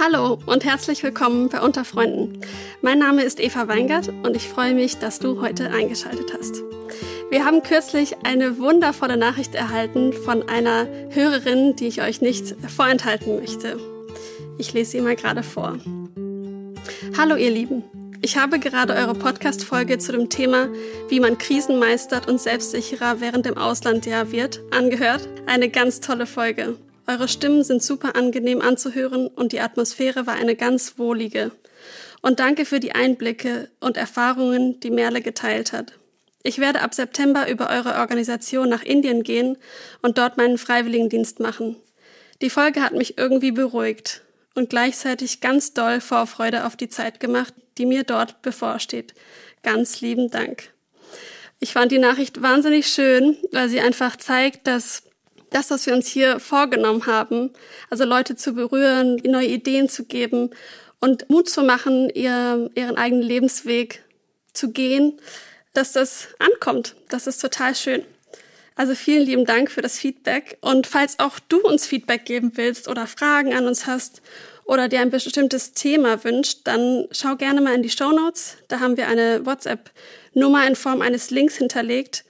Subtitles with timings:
[0.00, 2.40] Hallo und herzlich willkommen bei Unter Freunden.
[2.82, 6.62] Mein Name ist Eva Weingart und ich freue mich, dass du heute eingeschaltet hast.
[7.30, 13.40] Wir haben kürzlich eine wundervolle Nachricht erhalten von einer Hörerin, die ich euch nicht vorenthalten
[13.40, 13.76] möchte.
[14.56, 15.78] Ich lese sie mal gerade vor.
[17.16, 17.82] Hallo ihr Lieben.
[18.22, 20.68] Ich habe gerade eure Podcast-Folge zu dem Thema,
[21.08, 25.28] wie man Krisen meistert und selbstsicherer während dem Auslandjahr wird, angehört.
[25.46, 26.76] Eine ganz tolle Folge.
[27.08, 31.52] Eure Stimmen sind super angenehm anzuhören und die Atmosphäre war eine ganz wohlige.
[32.20, 35.94] Und danke für die Einblicke und Erfahrungen, die Merle geteilt hat.
[36.42, 39.56] Ich werde ab September über eure Organisation nach Indien gehen
[40.02, 41.76] und dort meinen Freiwilligendienst machen.
[42.42, 44.22] Die Folge hat mich irgendwie beruhigt
[44.54, 49.14] und gleichzeitig ganz doll Vorfreude auf die Zeit gemacht, die mir dort bevorsteht.
[49.62, 50.74] Ganz lieben Dank.
[51.58, 55.07] Ich fand die Nachricht wahnsinnig schön, weil sie einfach zeigt, dass
[55.50, 57.50] das, was wir uns hier vorgenommen haben,
[57.90, 60.50] also Leute zu berühren, neue Ideen zu geben
[61.00, 64.02] und Mut zu machen, ihr, ihren eigenen Lebensweg
[64.52, 65.20] zu gehen,
[65.72, 66.96] dass das ankommt.
[67.08, 68.04] Das ist total schön.
[68.74, 70.58] Also vielen lieben Dank für das Feedback.
[70.60, 74.22] Und falls auch du uns Feedback geben willst oder Fragen an uns hast
[74.64, 78.56] oder dir ein bestimmtes Thema wünscht, dann schau gerne mal in die Show Notes.
[78.68, 82.24] Da haben wir eine WhatsApp-Nummer in Form eines Links hinterlegt.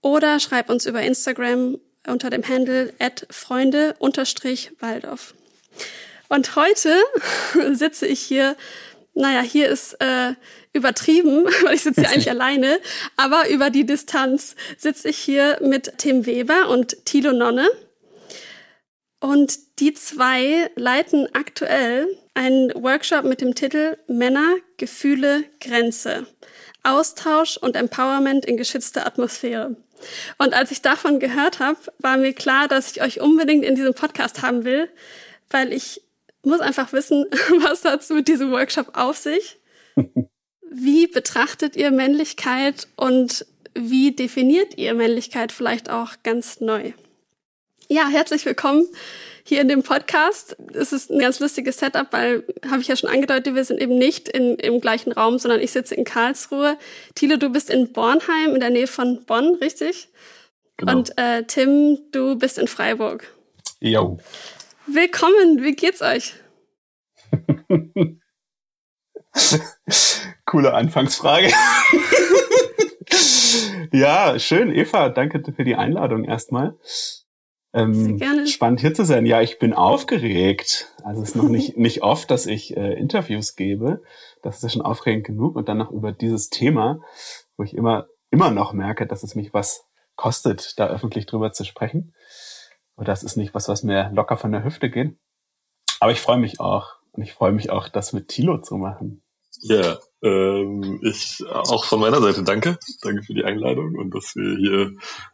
[0.00, 2.92] Oder schreib uns über Instagram unter dem Handle
[3.30, 5.34] freunde-waldorf.
[6.28, 6.94] Und heute
[7.72, 8.56] sitze ich hier,
[9.14, 10.34] naja, hier ist äh,
[10.72, 12.78] übertrieben, weil ich sitze hier eigentlich alleine,
[13.16, 17.68] aber über die Distanz sitze ich hier mit Tim Weber und Thilo Nonne.
[19.20, 26.26] Und die zwei leiten aktuell einen Workshop mit dem Titel Männer, Gefühle, Grenze.
[26.82, 29.76] Austausch und Empowerment in geschützter Atmosphäre.
[30.38, 33.94] Und als ich davon gehört habe, war mir klar, dass ich euch unbedingt in diesem
[33.94, 34.88] Podcast haben will,
[35.50, 36.02] weil ich
[36.42, 37.26] muss einfach wissen,
[37.58, 39.58] was hat es mit diesem Workshop auf sich?
[40.72, 43.44] Wie betrachtet ihr Männlichkeit und
[43.74, 46.92] wie definiert ihr Männlichkeit vielleicht auch ganz neu?
[47.88, 48.86] Ja, herzlich willkommen
[49.50, 50.56] hier in dem Podcast.
[50.74, 53.98] Es ist ein ganz lustiges Setup, weil, habe ich ja schon angedeutet, wir sind eben
[53.98, 56.78] nicht in, im gleichen Raum, sondern ich sitze in Karlsruhe.
[57.16, 60.08] Thilo, du bist in Bornheim, in der Nähe von Bonn, richtig?
[60.76, 60.92] Genau.
[60.92, 63.26] Und äh, Tim, du bist in Freiburg.
[63.80, 64.18] Jo.
[64.86, 66.34] Willkommen, wie geht's euch?
[70.46, 71.50] Coole Anfangsfrage.
[73.92, 76.78] ja, schön, Eva, danke für die Einladung erstmal.
[77.72, 78.46] Ähm, gerne.
[78.46, 79.26] Spannend hier zu sein.
[79.26, 80.92] Ja, ich bin aufgeregt.
[81.04, 84.02] Also es ist noch nicht, nicht oft, dass ich äh, Interviews gebe.
[84.42, 85.56] Das ist ja schon aufregend genug.
[85.56, 87.00] Und dann noch über dieses Thema,
[87.56, 89.86] wo ich immer, immer noch merke, dass es mich was
[90.16, 92.14] kostet, da öffentlich drüber zu sprechen.
[92.96, 95.16] Und das ist nicht was, was mir locker von der Hüfte geht.
[96.00, 96.96] Aber ich freue mich auch.
[97.12, 99.22] Und ich freue mich auch, das mit Tilo zu machen.
[99.62, 102.78] Ja, ähm, ich auch von meiner Seite danke.
[103.02, 104.92] Danke für die Einladung und dass wir hier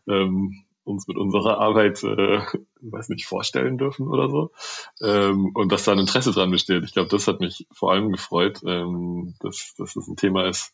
[0.09, 2.41] ähm, uns mit unserer Arbeit, äh,
[2.81, 4.53] weiß nicht, vorstellen dürfen oder so.
[5.03, 6.85] Ähm, und dass da ein Interesse dran besteht.
[6.85, 10.73] Ich glaube, das hat mich vor allem gefreut, ähm, dass, dass das ein Thema ist,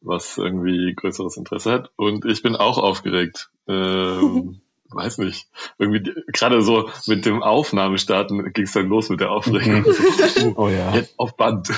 [0.00, 1.90] was irgendwie größeres Interesse hat.
[1.96, 3.50] Und ich bin auch aufgeregt.
[3.66, 4.60] Ähm,
[4.94, 5.46] weiß nicht,
[5.78, 9.82] irgendwie gerade so mit dem Aufnahmestarten ging es dann los mit der Aufregung.
[9.82, 10.52] Mhm.
[10.56, 10.94] oh ja.
[10.94, 11.68] Jetzt auf Band.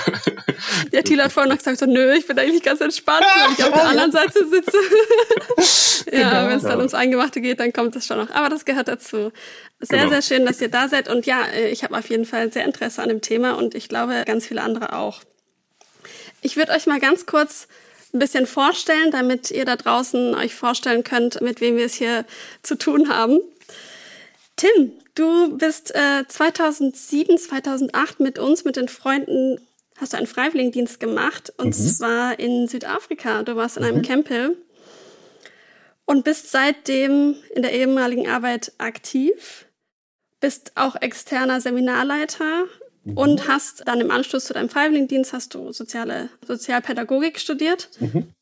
[0.91, 3.63] Der Thilo hat vorhin noch gesagt, so, nö, ich bin eigentlich ganz entspannt, weil ich
[3.63, 4.77] auf der anderen Seite sitze.
[6.11, 8.29] ja, genau, wenn es dann ums Eingemachte geht, dann kommt es schon noch.
[8.31, 9.31] Aber das gehört dazu.
[9.79, 10.09] Sehr, genau.
[10.09, 11.09] sehr schön, dass ihr da seid.
[11.09, 13.89] Und ja, äh, ich habe auf jeden Fall sehr Interesse an dem Thema und ich
[13.89, 15.21] glaube, ganz viele andere auch.
[16.41, 17.67] Ich würde euch mal ganz kurz
[18.17, 22.25] ein bisschen vorstellen, damit ihr da draußen euch vorstellen könnt, mit wem wir es hier
[22.63, 23.39] zu tun haben.
[24.55, 29.59] Tim, du bist äh, 2007, 2008 mit uns, mit den Freunden,
[29.97, 31.71] hast du einen Freiwilligendienst gemacht und mhm.
[31.73, 33.43] zwar in Südafrika.
[33.43, 33.89] Du warst in mhm.
[33.89, 34.57] einem Campel
[36.05, 39.65] und bist seitdem in der ehemaligen Arbeit aktiv,
[40.39, 42.65] bist auch externer Seminarleiter
[43.07, 43.17] mhm.
[43.17, 47.89] und hast dann im Anschluss zu deinem Freiwilligendienst hast du soziale Sozialpädagogik studiert.
[47.99, 48.33] Mhm.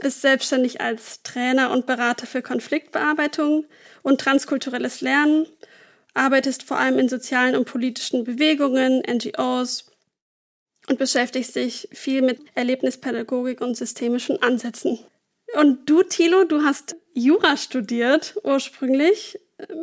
[0.00, 3.66] Bist selbstständig als Trainer und Berater für Konfliktbearbeitung
[4.02, 5.46] und transkulturelles Lernen,
[6.14, 9.90] arbeitest vor allem in sozialen und politischen Bewegungen, NGOs
[10.88, 14.98] und beschäftigst dich viel mit Erlebnispädagogik und systemischen Ansätzen.
[15.54, 19.38] Und du, Thilo, du hast Jura studiert ursprünglich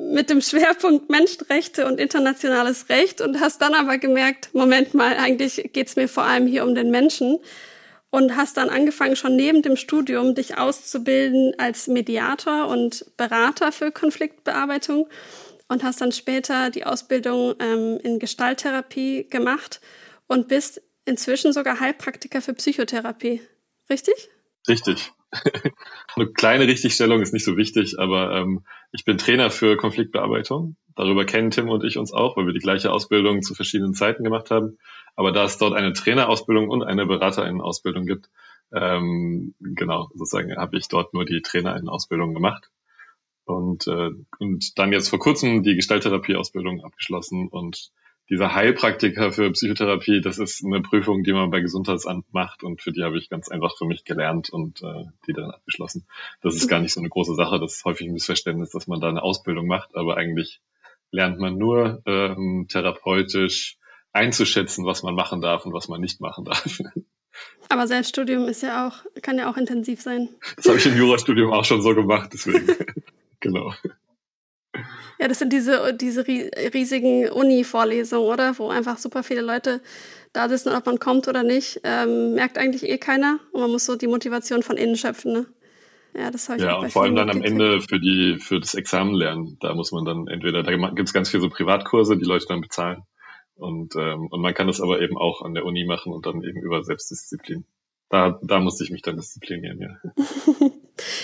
[0.10, 5.70] mit dem Schwerpunkt Menschenrechte und internationales Recht und hast dann aber gemerkt, Moment mal, eigentlich
[5.74, 7.40] geht's mir vor allem hier um den Menschen
[8.10, 13.92] und hast dann angefangen, schon neben dem Studium dich auszubilden als Mediator und Berater für
[13.92, 15.10] Konfliktbearbeitung
[15.68, 19.82] und hast dann später die Ausbildung ähm, in Gestalttherapie gemacht
[20.28, 23.42] und bist inzwischen sogar Heilpraktiker für Psychotherapie.
[23.90, 24.30] Richtig?
[24.68, 25.12] Richtig.
[26.16, 30.78] Eine kleine Richtigstellung ist nicht so wichtig, aber ähm, ich bin Trainer für Konfliktbearbeitung.
[30.96, 34.24] Darüber kennen Tim und ich uns auch, weil wir die gleiche Ausbildung zu verschiedenen Zeiten
[34.24, 34.78] gemacht haben.
[35.16, 38.30] Aber da es dort eine Trainerausbildung und eine Beraterinnen-Ausbildung gibt,
[38.74, 42.72] ähm, genau, sozusagen habe ich dort nur die Trainerinnen-Ausbildung gemacht.
[43.46, 47.92] Und, äh, und dann jetzt vor kurzem die Gestalttherapie-Ausbildung abgeschlossen und
[48.30, 52.92] dieser Heilpraktiker für Psychotherapie, das ist eine Prüfung, die man bei Gesundheitsamt macht und für
[52.92, 56.08] die habe ich ganz einfach für mich gelernt und äh, die dann abgeschlossen.
[56.42, 59.00] Das ist gar nicht so eine große Sache, das ist häufig ein Missverständnis, dass man
[59.00, 60.62] da eine Ausbildung macht, aber eigentlich
[61.12, 63.78] lernt man nur ähm, therapeutisch
[64.12, 66.80] einzuschätzen, was man machen darf und was man nicht machen darf.
[67.70, 70.30] Aber Selbststudium ist ja auch, kann ja auch intensiv sein.
[70.56, 72.68] Das habe ich im Jurastudium auch schon so gemacht, deswegen.
[73.40, 73.74] genau.
[75.20, 78.58] Ja, das sind diese, diese riesigen Uni-Vorlesungen, oder?
[78.58, 79.82] Wo einfach super viele Leute
[80.34, 83.40] da sitzen, ob man kommt oder nicht, ähm, merkt eigentlich eh keiner.
[83.52, 85.46] Und man muss so die Motivation von innen schöpfen, ne?
[86.18, 88.74] Ja, das habe ich Ja, und vor allem dann am Ende für die, für das
[88.74, 89.58] Examen lernen.
[89.60, 92.62] Da muss man dann entweder, da gibt es ganz viele so Privatkurse, die Leute dann
[92.62, 93.04] bezahlen.
[93.56, 96.44] Und, ähm, und man kann das aber eben auch an der Uni machen und dann
[96.44, 97.66] eben über Selbstdisziplin.
[98.10, 100.12] Da, da musste ich mich dann disziplinieren, ja.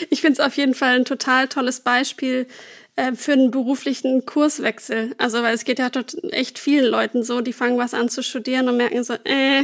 [0.09, 2.47] ich finde es auf jeden Fall ein total tolles Beispiel,
[3.01, 5.15] äh, für einen beruflichen Kurswechsel.
[5.17, 8.21] Also weil es geht ja dort echt vielen Leuten so, die fangen was an zu
[8.21, 9.63] studieren und merken so, äh,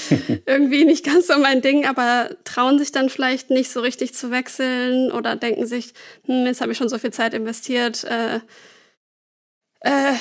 [0.46, 4.30] irgendwie nicht ganz so mein Ding, aber trauen sich dann vielleicht nicht so richtig zu
[4.30, 5.94] wechseln oder denken sich,
[6.26, 8.40] hm, jetzt habe ich schon so viel Zeit investiert, äh,
[9.80, 10.14] äh,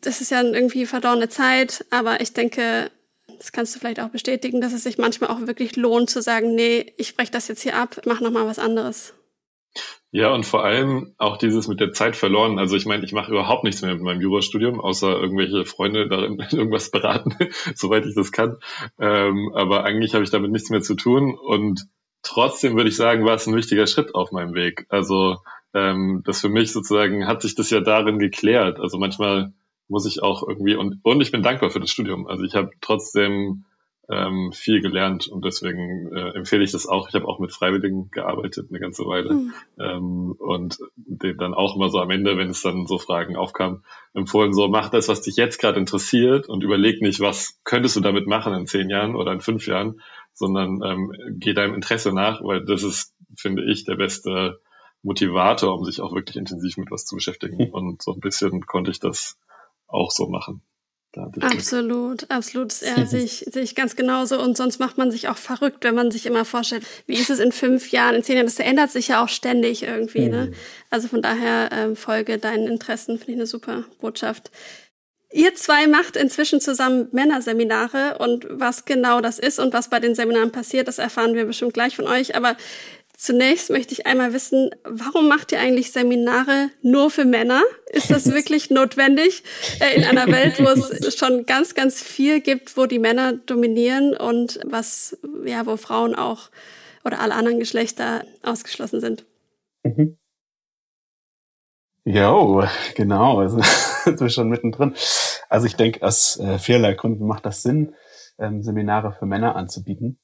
[0.00, 2.90] das ist ja irgendwie verdorrene Zeit, aber ich denke,
[3.38, 6.54] das kannst du vielleicht auch bestätigen, dass es sich manchmal auch wirklich lohnt zu sagen,
[6.54, 9.15] nee, ich breche das jetzt hier ab, mach noch mal was anderes.
[10.12, 12.58] Ja, und vor allem auch dieses mit der Zeit verloren.
[12.58, 16.38] Also ich meine, ich mache überhaupt nichts mehr mit meinem Jurastudium, außer irgendwelche Freunde darin
[16.52, 17.34] irgendwas beraten,
[17.74, 18.56] soweit ich das kann.
[18.98, 21.36] Ähm, aber eigentlich habe ich damit nichts mehr zu tun.
[21.36, 21.86] Und
[22.22, 24.86] trotzdem würde ich sagen, war es ein wichtiger Schritt auf meinem Weg.
[24.88, 25.36] Also
[25.74, 28.80] ähm, das für mich sozusagen hat sich das ja darin geklärt.
[28.80, 29.52] Also manchmal
[29.88, 32.26] muss ich auch irgendwie und, und ich bin dankbar für das Studium.
[32.26, 33.66] Also ich habe trotzdem
[34.08, 37.08] ähm, viel gelernt und deswegen äh, empfehle ich das auch.
[37.08, 39.54] Ich habe auch mit Freiwilligen gearbeitet eine ganze Weile mhm.
[39.78, 43.82] ähm, und den dann auch immer so am Ende, wenn es dann so Fragen aufkam,
[44.14, 48.00] empfohlen so, mach das, was dich jetzt gerade interessiert und überleg nicht, was könntest du
[48.00, 50.00] damit machen in zehn Jahren oder in fünf Jahren,
[50.34, 54.60] sondern ähm, geh deinem Interesse nach, weil das ist, finde ich, der beste
[55.02, 57.70] Motivator, um sich auch wirklich intensiv mit was zu beschäftigen.
[57.72, 59.38] Und so ein bisschen konnte ich das
[59.88, 60.62] auch so machen.
[61.40, 62.80] Absolut, absolut.
[62.82, 64.40] Ja, sehe ich, sehe ich ganz genauso.
[64.40, 67.38] Und sonst macht man sich auch verrückt, wenn man sich immer vorstellt, wie ist es
[67.38, 68.46] in fünf Jahren, in zehn Jahren?
[68.46, 70.26] Das ändert sich ja auch ständig irgendwie.
[70.26, 70.30] Mhm.
[70.30, 70.52] Ne?
[70.90, 74.50] Also von daher ähm, folge deinen Interessen, finde ich eine super Botschaft.
[75.32, 80.14] Ihr zwei macht inzwischen zusammen Männerseminare und was genau das ist und was bei den
[80.14, 82.36] Seminaren passiert, das erfahren wir bestimmt gleich von euch.
[82.36, 82.56] Aber
[83.16, 87.62] Zunächst möchte ich einmal wissen, warum macht ihr eigentlich Seminare nur für Männer?
[87.90, 89.42] Ist das wirklich notwendig
[89.80, 94.14] äh, in einer Welt, wo es schon ganz, ganz viel gibt, wo die Männer dominieren
[94.14, 96.50] und was, ja, wo Frauen auch
[97.04, 99.24] oder alle anderen Geschlechter ausgeschlossen sind?
[99.82, 100.18] Mhm.
[102.04, 103.60] Jo, genau, also,
[104.04, 104.94] sind wir schon mittendrin.
[105.48, 107.94] Also ich denke, aus äh, vielerlei Gründen macht das Sinn,
[108.38, 110.18] ähm, Seminare für Männer anzubieten.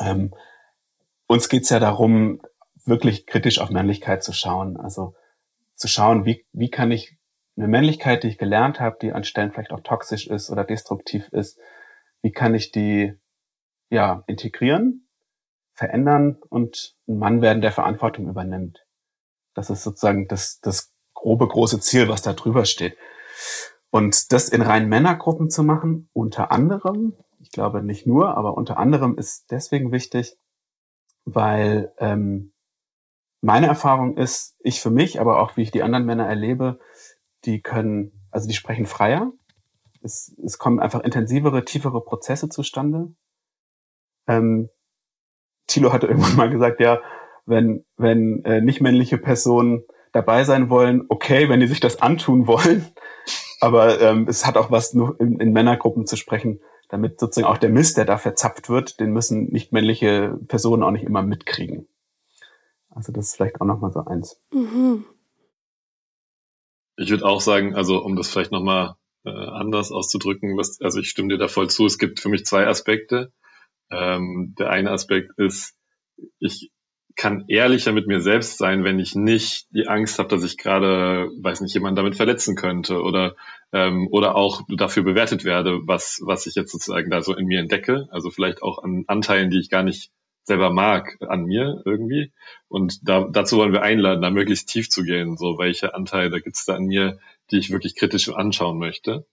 [0.00, 0.32] Ähm,
[1.30, 2.42] uns geht's ja darum,
[2.84, 4.76] wirklich kritisch auf Männlichkeit zu schauen.
[4.76, 5.14] Also
[5.76, 7.18] zu schauen, wie, wie kann ich
[7.56, 11.28] eine Männlichkeit, die ich gelernt habe, die an Stellen vielleicht auch toxisch ist oder destruktiv
[11.28, 11.56] ist,
[12.20, 13.14] wie kann ich die
[13.90, 15.06] ja integrieren,
[15.72, 18.84] verändern und ein Mann werden, der Verantwortung übernimmt.
[19.54, 22.96] Das ist sozusagen das, das grobe große Ziel, was da drüber steht.
[23.90, 28.78] Und das in rein Männergruppen zu machen, unter anderem, ich glaube nicht nur, aber unter
[28.78, 30.36] anderem ist deswegen wichtig,
[31.24, 32.52] weil ähm,
[33.40, 36.78] meine Erfahrung ist, ich für mich, aber auch wie ich die anderen Männer erlebe,
[37.44, 39.32] die können, also die sprechen freier.
[40.02, 43.14] Es, es kommen einfach intensivere, tiefere Prozesse zustande.
[44.26, 44.68] Ähm,
[45.66, 47.00] Thilo hatte irgendwann mal gesagt, ja,
[47.46, 52.46] wenn, wenn äh, nicht männliche Personen dabei sein wollen, okay, wenn die sich das antun
[52.46, 52.86] wollen.
[53.60, 56.60] Aber ähm, es hat auch was, nur in, in Männergruppen zu sprechen,
[56.90, 60.90] damit sozusagen auch der Mist, der da verzapft wird, den müssen nicht männliche Personen auch
[60.90, 61.88] nicht immer mitkriegen.
[62.90, 64.40] Also das ist vielleicht auch nochmal so eins.
[64.52, 65.04] Mhm.
[66.96, 71.08] Ich würde auch sagen, also um das vielleicht nochmal äh, anders auszudrücken, was, also ich
[71.08, 71.86] stimme dir da voll zu.
[71.86, 73.32] Es gibt für mich zwei Aspekte.
[73.90, 75.76] Ähm, der eine Aspekt ist,
[76.38, 76.70] ich
[77.20, 81.28] kann ehrlicher mit mir selbst sein, wenn ich nicht die Angst habe, dass ich gerade,
[81.42, 83.36] weiß nicht, jemanden damit verletzen könnte oder
[83.74, 87.60] ähm, oder auch dafür bewertet werde, was was ich jetzt sozusagen da so in mir
[87.60, 88.08] entdecke.
[88.10, 90.10] Also vielleicht auch an Anteilen, die ich gar nicht
[90.44, 92.32] selber mag an mir irgendwie.
[92.68, 95.36] Und da, dazu wollen wir einladen, da möglichst tief zu gehen.
[95.36, 97.18] So, welche Anteile gibt es da an mir,
[97.50, 99.26] die ich wirklich kritisch anschauen möchte.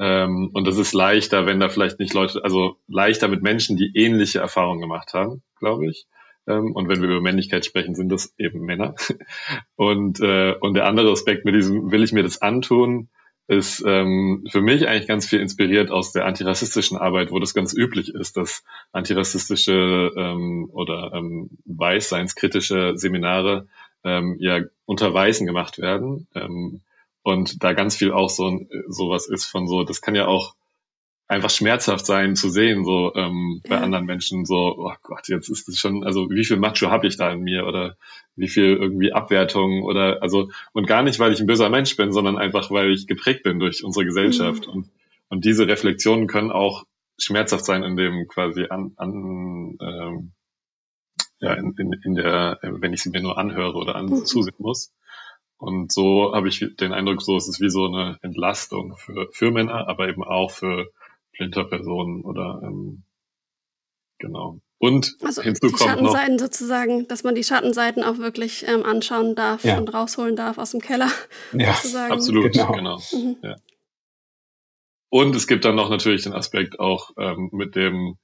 [0.00, 3.92] Ähm, und das ist leichter, wenn da vielleicht nicht Leute, also leichter mit Menschen, die
[3.94, 6.08] ähnliche Erfahrungen gemacht haben, glaube ich.
[6.48, 8.94] Ähm, und wenn wir über Männlichkeit sprechen, sind das eben Männer.
[9.76, 13.08] Und, äh, und der andere Aspekt mit diesem, will ich mir das antun,
[13.46, 17.72] ist ähm, für mich eigentlich ganz viel inspiriert aus der antirassistischen Arbeit, wo das ganz
[17.72, 18.62] üblich ist, dass
[18.92, 23.66] antirassistische ähm, oder ähm, weißseinskritische Seminare
[24.04, 26.26] ähm, ja unter Weißen gemacht werden.
[26.34, 26.82] Ähm,
[27.22, 30.54] und da ganz viel auch so sowas ist von so, das kann ja auch
[31.28, 33.82] einfach schmerzhaft sein zu sehen, so ähm, bei ja.
[33.82, 37.18] anderen Menschen, so, oh Gott, jetzt ist es schon, also wie viel Macho habe ich
[37.18, 37.96] da in mir oder
[38.34, 42.12] wie viel irgendwie Abwertung oder also und gar nicht, weil ich ein böser Mensch bin,
[42.12, 44.66] sondern einfach, weil ich geprägt bin durch unsere Gesellschaft.
[44.66, 44.72] Mhm.
[44.72, 44.90] Und,
[45.28, 46.84] und diese Reflexionen können auch
[47.18, 50.32] schmerzhaft sein, in dem quasi an, an ähm,
[51.40, 54.24] ja, in, in, in der, wenn ich sie mir nur anhöre oder an mhm.
[54.24, 54.94] zusehen muss.
[55.58, 59.50] Und so habe ich den Eindruck, so ist es wie so eine Entlastung für, für
[59.50, 60.88] Männer, aber eben auch für
[61.38, 63.04] Flinterpersonen oder ähm,
[64.18, 64.60] genau.
[64.78, 68.84] Und also hinzu die kommt Schattenseiten noch, sozusagen, dass man die Schattenseiten auch wirklich ähm,
[68.84, 69.78] anschauen darf ja.
[69.78, 71.10] und rausholen darf aus dem Keller.
[71.52, 72.12] Ja, sozusagen.
[72.12, 72.72] absolut, genau.
[72.72, 73.02] genau.
[73.12, 73.36] Mhm.
[73.42, 73.56] Ja.
[75.10, 78.18] Und es gibt dann noch natürlich den Aspekt auch ähm, mit dem,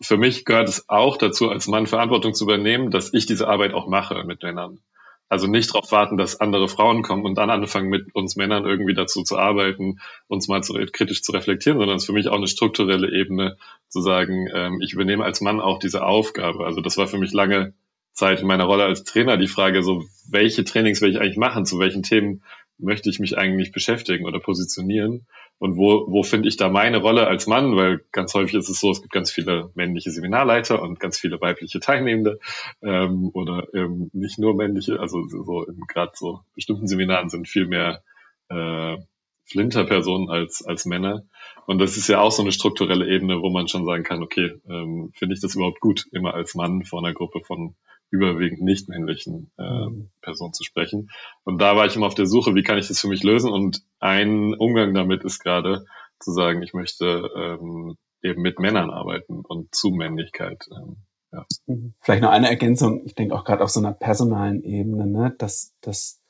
[0.00, 3.72] für mich gehört es auch dazu, als Mann Verantwortung zu übernehmen, dass ich diese Arbeit
[3.72, 4.80] auch mache mit Männern.
[5.28, 8.94] Also nicht darauf warten, dass andere Frauen kommen und dann anfangen, mit uns Männern irgendwie
[8.94, 12.36] dazu zu arbeiten, uns mal zu, kritisch zu reflektieren, sondern es ist für mich auch
[12.36, 13.56] eine strukturelle Ebene
[13.88, 16.64] zu sagen, ähm, ich übernehme als Mann auch diese Aufgabe.
[16.64, 17.74] Also das war für mich lange
[18.12, 21.66] Zeit in meiner Rolle als Trainer die Frage, so welche Trainings will ich eigentlich machen,
[21.66, 22.42] zu welchen Themen
[22.78, 25.26] möchte ich mich eigentlich beschäftigen oder positionieren?
[25.58, 28.80] Und wo, wo finde ich da meine Rolle als Mann, weil ganz häufig ist es
[28.80, 32.38] so, es gibt ganz viele männliche Seminarleiter und ganz viele weibliche Teilnehmende.
[32.82, 38.02] Ähm, oder ähm, nicht nur männliche, also so gerade so bestimmten Seminaren sind viel mehr
[38.48, 38.98] äh,
[39.46, 41.24] Flinterpersonen als, als Männer.
[41.66, 44.60] Und das ist ja auch so eine strukturelle Ebene, wo man schon sagen kann, okay,
[44.68, 47.74] ähm, finde ich das überhaupt gut, immer als Mann vor einer Gruppe von
[48.10, 50.10] überwiegend nicht männlichen äh, mhm.
[50.22, 51.10] Personen zu sprechen.
[51.44, 53.50] Und da war ich immer auf der Suche, wie kann ich das für mich lösen?
[53.50, 55.84] Und ein Umgang damit ist gerade
[56.20, 60.66] zu sagen, ich möchte ähm, eben mit Männern arbeiten und zu Männlichkeit.
[60.72, 60.96] Ähm,
[61.32, 61.46] ja.
[61.66, 61.94] Mhm.
[62.00, 63.04] Vielleicht noch eine Ergänzung.
[63.04, 66.20] Ich denke auch gerade auf so einer personalen Ebene, ne, dass, dass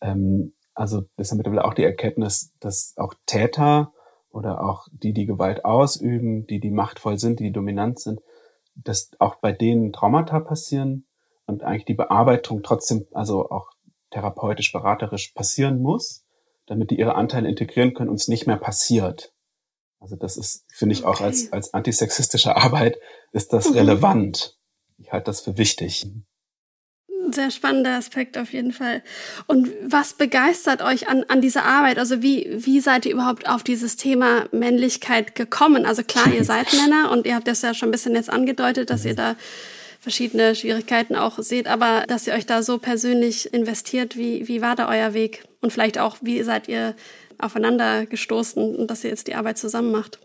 [0.00, 3.92] ähm, also das ist ja mittlerweile auch die Erkenntnis, dass auch Täter
[4.30, 8.20] oder auch die, die Gewalt ausüben, die, die machtvoll sind, die dominant sind,
[8.74, 11.06] dass auch bei denen Traumata passieren
[11.46, 13.70] und eigentlich die Bearbeitung trotzdem, also auch
[14.10, 16.24] therapeutisch, beraterisch passieren muss,
[16.66, 19.32] damit die ihre Anteile integrieren können und es nicht mehr passiert.
[19.98, 22.98] Also das ist, finde ich, auch als, als antisexistische Arbeit
[23.32, 23.76] ist das mhm.
[23.76, 24.58] relevant.
[24.98, 26.06] Ich halte das für wichtig
[27.32, 29.02] sehr spannender Aspekt auf jeden Fall.
[29.46, 31.98] Und was begeistert euch an, an dieser Arbeit?
[31.98, 35.86] Also wie, wie seid ihr überhaupt auf dieses Thema Männlichkeit gekommen?
[35.86, 38.90] Also klar, ihr seid Männer und ihr habt das ja schon ein bisschen jetzt angedeutet,
[38.90, 39.36] dass ihr da
[40.00, 44.76] verschiedene Schwierigkeiten auch seht, aber dass ihr euch da so persönlich investiert, wie, wie war
[44.76, 45.44] da euer Weg?
[45.62, 46.94] Und vielleicht auch, wie seid ihr
[47.38, 50.18] aufeinander gestoßen und dass ihr jetzt die Arbeit zusammen macht?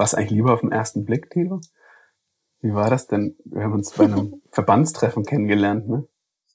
[0.00, 1.60] Was eigentlich lieber auf den ersten Blick, Tilo?
[2.62, 3.36] Wie war das denn?
[3.44, 6.08] Wir haben uns bei einem Verbandstreffen kennengelernt, ne?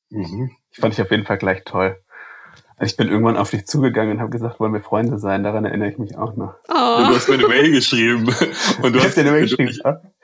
[0.10, 0.50] Mhm.
[0.72, 1.96] Ich fand dich auf jeden Fall gleich toll.
[2.82, 5.44] Ich bin irgendwann auf dich zugegangen und habe gesagt, wollen wir Freunde sein?
[5.44, 6.56] Daran erinnere ich mich auch noch.
[6.68, 6.74] Oh.
[6.74, 8.26] Du hast mir eine Mail geschrieben.
[8.82, 9.72] Und du, hast, dir eine Mail geschrieben,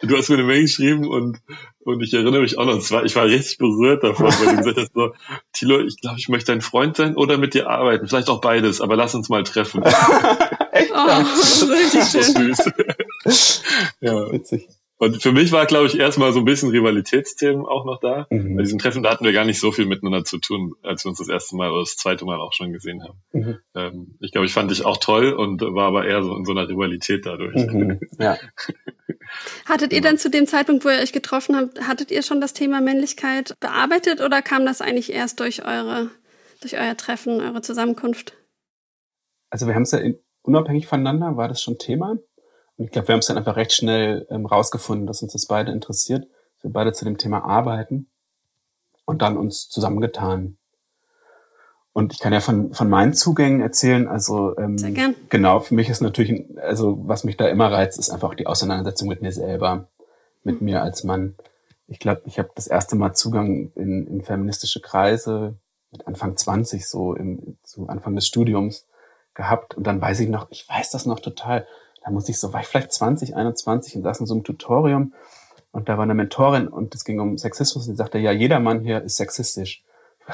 [0.01, 1.37] du, du hast mir eine Mail geschrieben und,
[1.85, 2.79] und ich erinnere mich auch noch.
[2.79, 5.13] Zwar, ich war richtig berührt davon, weil du gesagt hast, so,
[5.53, 8.07] Tilo, ich glaube, ich möchte dein Freund sein oder mit dir arbeiten.
[8.07, 9.83] Vielleicht auch beides, aber lass uns mal treffen.
[10.81, 10.91] Echt?
[10.91, 12.53] Oh, das ist richtig schön.
[12.53, 13.63] Süß.
[14.01, 14.31] ja.
[14.31, 14.67] Witzig.
[15.01, 18.27] Und für mich war, glaube ich, erstmal so ein bisschen Rivalitätsthemen auch noch da.
[18.29, 18.55] Mhm.
[18.55, 21.09] Bei diesen Treffen, da hatten wir gar nicht so viel miteinander zu tun, als wir
[21.09, 23.17] uns das erste Mal oder das zweite Mal auch schon gesehen haben.
[23.31, 23.57] Mhm.
[23.73, 26.51] Ähm, ich glaube, ich fand dich auch toll und war aber eher so in so
[26.51, 27.55] einer Rivalität dadurch.
[27.55, 27.99] Mhm.
[28.19, 28.37] Ja.
[29.65, 32.53] hattet ihr dann zu dem Zeitpunkt, wo ihr euch getroffen habt, hattet ihr schon das
[32.53, 36.11] Thema Männlichkeit bearbeitet oder kam das eigentlich erst durch eure,
[36.59, 38.33] durch euer Treffen, eure Zusammenkunft?
[39.49, 42.17] Also wir haben es ja in, unabhängig voneinander, war das schon Thema.
[42.77, 45.45] Und ich glaube, wir haben es dann einfach recht schnell ähm, rausgefunden, dass uns das
[45.45, 48.09] beide interessiert, dass wir beide zu dem Thema arbeiten
[49.05, 50.57] und dann uns zusammengetan.
[51.93, 54.07] Und ich kann ja von, von meinen Zugängen erzählen.
[54.07, 55.15] Also ähm, Sehr gern.
[55.29, 59.09] genau, für mich ist natürlich, also was mich da immer reizt, ist einfach die Auseinandersetzung
[59.09, 59.89] mit mir selber,
[60.43, 60.65] mit mhm.
[60.65, 61.35] mir als Mann.
[61.87, 65.55] Ich glaube, ich habe das erste Mal Zugang in, in feministische Kreise
[65.91, 68.87] mit Anfang 20, so im, zu Anfang des Studiums
[69.41, 69.75] gehabt.
[69.75, 71.65] Und dann weiß ich noch, ich weiß das noch total
[72.03, 75.13] da musste ich so, war ich vielleicht 20, 21 und saß in so einem Tutorium
[75.71, 78.59] und da war eine Mentorin und es ging um Sexismus und die sagte, ja, jeder
[78.59, 79.83] Mann hier ist sexistisch.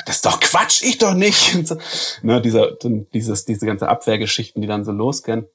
[0.06, 1.56] Das ist doch Quatsch, ich doch nicht.
[1.56, 1.78] Und so,
[2.22, 2.74] ne, dieser,
[3.14, 5.48] dieses, diese ganze Abwehrgeschichten, die dann so losgehen.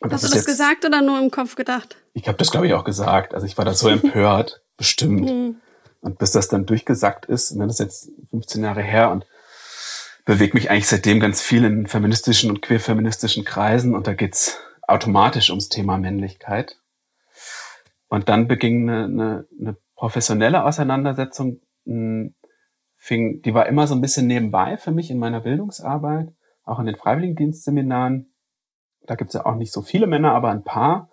[0.00, 1.96] Und Hast das du das jetzt, gesagt oder nur im Kopf gedacht?
[2.12, 3.34] Ich habe das, glaube ich, auch gesagt.
[3.34, 5.28] Also ich war da so empört, bestimmt.
[5.28, 5.56] Mhm.
[6.02, 9.26] Und bis das dann durchgesackt ist, und dann ist jetzt 15 Jahre her und
[10.24, 15.50] bewegt mich eigentlich seitdem ganz viel in feministischen und queerfeministischen Kreisen und da geht's automatisch
[15.50, 16.78] ums Thema Männlichkeit.
[18.08, 22.34] Und dann beging eine, eine, eine professionelle Auseinandersetzung, hm,
[22.96, 26.32] fing, die war immer so ein bisschen nebenbei für mich in meiner Bildungsarbeit,
[26.64, 28.32] auch in den Freiwilligendienstseminaren.
[29.06, 31.10] Da gibt's ja auch nicht so viele Männer, aber ein paar.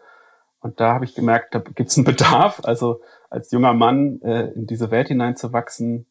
[0.60, 4.68] Und da habe ich gemerkt, da gibt's einen Bedarf, also als junger Mann äh, in
[4.68, 6.06] diese Welt hineinzuwachsen,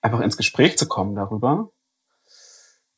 [0.00, 1.70] einfach ins Gespräch zu kommen darüber.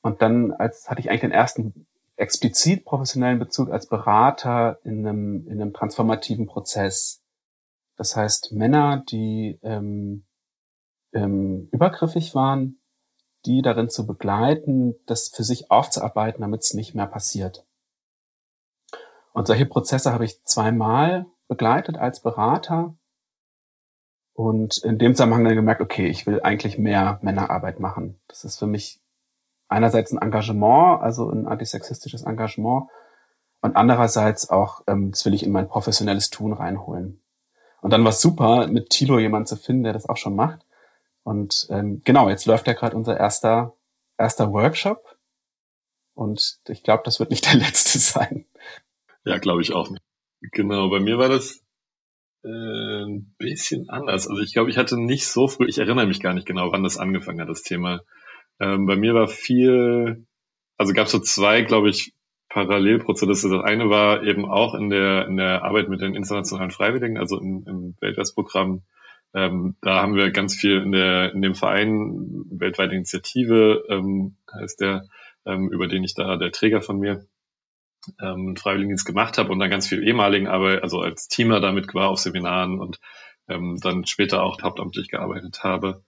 [0.03, 1.87] Und dann als hatte ich eigentlich den ersten
[2.17, 7.23] explizit professionellen Bezug als Berater in einem, in einem transformativen Prozess.
[7.97, 10.25] Das heißt, Männer, die ähm,
[11.13, 12.79] ähm, übergriffig waren,
[13.45, 17.67] die darin zu begleiten, das für sich aufzuarbeiten, damit es nicht mehr passiert.
[19.33, 22.95] Und solche Prozesse habe ich zweimal begleitet als Berater
[24.35, 28.21] und in dem Zusammenhang dann gemerkt, okay, ich will eigentlich mehr Männerarbeit machen.
[28.29, 29.02] Das ist für mich
[29.73, 32.89] einerseits ein Engagement, also ein antisexistisches Engagement,
[33.63, 37.23] und andererseits auch, ähm, das will ich in mein professionelles Tun reinholen.
[37.81, 40.67] Und dann war es super, mit Tilo jemanden zu finden, der das auch schon macht.
[41.23, 43.75] Und ähm, genau, jetzt läuft ja gerade unser erster,
[44.19, 45.17] erster Workshop.
[46.15, 48.47] Und ich glaube, das wird nicht der letzte sein.
[49.25, 50.03] Ja, glaube ich auch nicht.
[50.41, 51.63] Genau, bei mir war das
[52.43, 54.27] äh, ein bisschen anders.
[54.27, 56.83] Also ich glaube, ich hatte nicht so früh, ich erinnere mich gar nicht genau, wann
[56.83, 58.01] das angefangen hat, das Thema
[58.63, 60.25] ähm, bei mir war viel,
[60.79, 62.15] also gab es so zwei, glaube ich,
[62.49, 63.49] Parallelprozesse.
[63.49, 67.41] Das eine war eben auch in der, in der Arbeit mit den internationalen Freiwilligen, also
[67.41, 68.83] im, im Weltwärtsprogramm.
[69.35, 74.81] Ähm, da haben wir ganz viel in der, in dem Verein weltweite Initiative, ähm, heißt
[74.81, 75.09] der,
[75.45, 77.27] ähm, über den ich da der Träger von mir
[78.21, 82.11] ähm, Freiwilligendienst gemacht habe und dann ganz viel ehemaligen Arbeit, also als Teamer damit war
[82.11, 83.01] auf Seminaren und
[83.49, 86.05] ähm, dann später auch hauptamtlich gearbeitet habe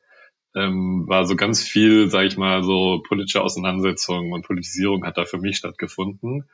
[0.55, 5.25] ähm, war so ganz viel, sage ich mal, so politische Auseinandersetzung und Politisierung hat da
[5.25, 6.49] für mich stattgefunden.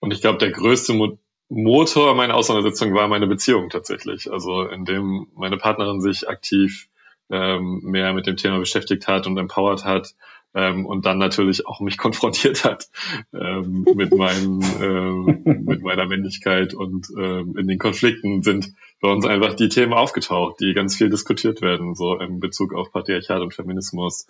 [0.00, 1.18] Und ich glaube, der größte Mo
[1.50, 4.32] Motor meiner Auseinandersetzung war meine Beziehung tatsächlich.
[4.32, 6.88] Also in dem meine Partnerin sich aktiv
[7.30, 10.14] ähm, mehr mit dem Thema beschäftigt hat und empowert hat
[10.54, 12.88] ähm, und dann natürlich auch mich konfrontiert hat
[13.32, 19.26] ähm, mit, meinem, ähm, mit meiner Männlichkeit und ähm, in den Konflikten sind bei uns
[19.26, 23.54] einfach die Themen aufgetaucht, die ganz viel diskutiert werden, so in Bezug auf Patriarchat und
[23.54, 24.26] Feminismus.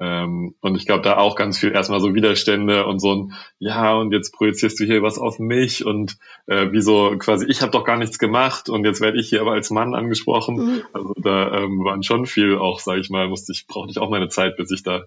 [0.00, 3.94] Ähm, und ich glaube, da auch ganz viel erstmal so Widerstände und so ein, ja,
[3.94, 7.70] und jetzt projizierst du hier was auf mich und äh, wie so quasi, ich habe
[7.70, 10.56] doch gar nichts gemacht und jetzt werde ich hier aber als Mann angesprochen.
[10.56, 10.82] Mhm.
[10.92, 14.10] Also da ähm, waren schon viel auch, sage ich mal, musste ich, brauchte ich auch
[14.10, 15.02] meine Zeit, bis ich da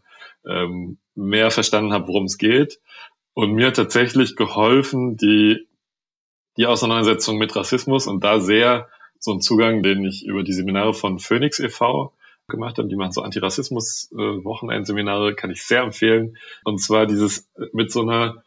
[0.47, 2.79] ähm, mehr verstanden habe, worum es geht.
[3.33, 5.67] Und mir hat tatsächlich geholfen, die,
[6.57, 10.93] die Auseinandersetzung mit Rassismus und da sehr so ein Zugang, den ich über die Seminare
[10.93, 12.13] von Phoenix e.V.
[12.47, 12.87] gemacht habe.
[12.87, 16.37] Die machen so Antirassismus-Wochenendseminare, kann ich sehr empfehlen.
[16.63, 18.41] Und zwar dieses mit so einer,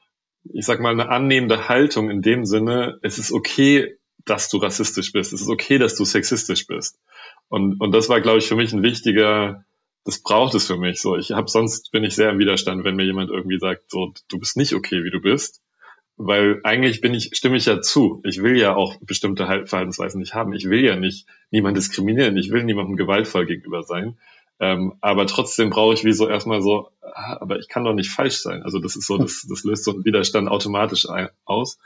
[0.44, 5.12] ich sag mal, eine annehmende Haltung in dem Sinne, es ist okay, dass du rassistisch
[5.12, 5.32] bist.
[5.32, 6.98] Es ist okay, dass du sexistisch bist.
[7.48, 9.64] Und, und das war, glaube ich, für mich ein wichtiger
[10.08, 11.02] das braucht es für mich.
[11.02, 14.14] So, ich habe sonst bin ich sehr im Widerstand, wenn mir jemand irgendwie sagt, so,
[14.30, 15.60] du bist nicht okay, wie du bist.
[16.16, 18.22] Weil eigentlich bin ich, stimme ich ja zu.
[18.24, 20.54] Ich will ja auch bestimmte Verhaltensweisen nicht haben.
[20.54, 22.38] Ich will ja nicht niemand diskriminieren.
[22.38, 24.16] Ich will niemandem gewaltvoll gegenüber sein.
[24.60, 28.08] Ähm, aber trotzdem brauche ich wie so erstmal so, ah, aber ich kann doch nicht
[28.08, 28.62] falsch sein.
[28.62, 31.78] Also das ist so, das, das löst so einen Widerstand automatisch ein, aus.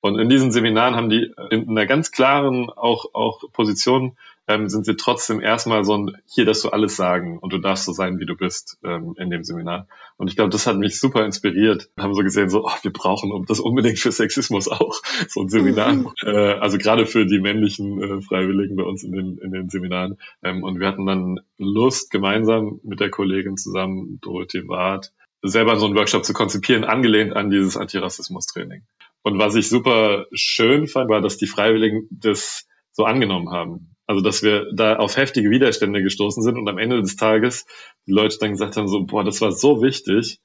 [0.00, 4.16] Und in diesen Seminaren haben die in einer ganz klaren auch, auch Position
[4.48, 7.84] ähm, sind sie trotzdem erstmal so ein, hier darfst du alles sagen und du darfst
[7.84, 9.86] so sein, wie du bist ähm, in dem Seminar.
[10.16, 11.90] Und ich glaube, das hat mich super inspiriert.
[11.94, 15.48] Wir haben so gesehen, so, oh, wir brauchen das unbedingt für Sexismus auch, so ein
[15.48, 15.92] Seminar.
[15.92, 16.08] Mhm.
[16.24, 20.18] Äh, also gerade für die männlichen äh, Freiwilligen bei uns in den, in den Seminaren.
[20.42, 25.86] Ähm, und wir hatten dann Lust, gemeinsam mit der Kollegin zusammen, Dorothee Ward, selber so
[25.86, 28.82] einen Workshop zu konzipieren, angelehnt an dieses Antirassismus-Training.
[29.22, 33.91] Und was ich super schön fand, war, dass die Freiwilligen das so angenommen haben.
[34.12, 37.64] Also, dass wir da auf heftige Widerstände gestoßen sind und am Ende des Tages
[38.06, 40.38] die Leute dann gesagt haben, so, boah, das war so wichtig.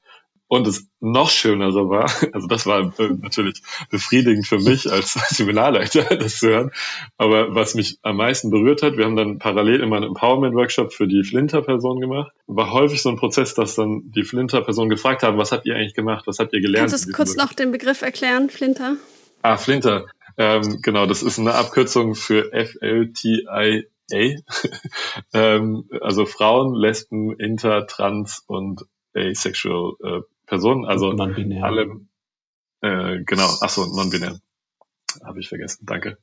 [0.47, 6.15] Und es noch schöner so war, also das war natürlich befriedigend für mich als Seminarleiter,
[6.15, 6.71] das zu hören.
[7.17, 11.09] Aber was mich am meisten berührt hat, wir haben dann parallel immer einen Empowerment-Workshop für
[11.09, 12.31] die Flinter-Person gemacht.
[12.45, 15.93] War häufig so ein Prozess, dass dann die Flinter-Person gefragt haben, was habt ihr eigentlich
[15.93, 16.89] gemacht, was habt ihr gelernt?
[16.89, 18.95] Kannst du kurz noch den Begriff erklären, Flinter?
[19.41, 20.05] Ah, Flinter.
[20.37, 23.83] Ähm, genau, das ist eine Abkürzung für FLTIA.
[25.33, 28.83] ähm, also Frauen, Lesben, Inter, Trans und
[29.15, 31.99] Asexual äh, Personen, also alle,
[32.81, 34.39] äh, genau, achso, non-binär.
[35.23, 36.17] Habe ich vergessen, danke.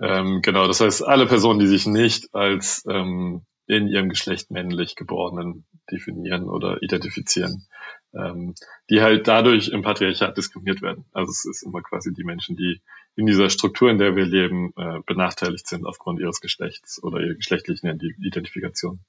[0.00, 4.94] Ähm, genau, das heißt, alle Personen, die sich nicht als ähm, in ihrem Geschlecht männlich
[4.94, 7.66] Geborenen definieren oder identifizieren,
[8.14, 8.54] ähm,
[8.88, 11.04] die halt dadurch im Patriarchat diskriminiert werden.
[11.12, 12.80] Also es ist immer quasi die Menschen, die
[13.16, 17.34] in dieser Struktur, in der wir leben, äh, benachteiligt sind aufgrund ihres Geschlechts oder ihrer
[17.34, 19.00] geschlechtlichen Identifikation.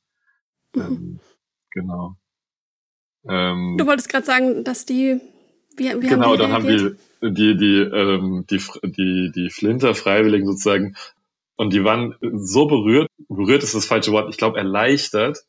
[0.74, 0.82] Mhm.
[0.82, 1.20] Ähm,
[1.72, 2.16] genau.
[3.28, 5.20] Ähm, du wolltest gerade sagen, dass die
[5.76, 10.48] wie, wie genau, haben dann haben die die die ähm, die die die Flinter Freiwilligen
[10.48, 10.96] sozusagen
[11.58, 15.40] und die waren so berührt, berührt ist das falsche Wort, ich glaube erleichtert,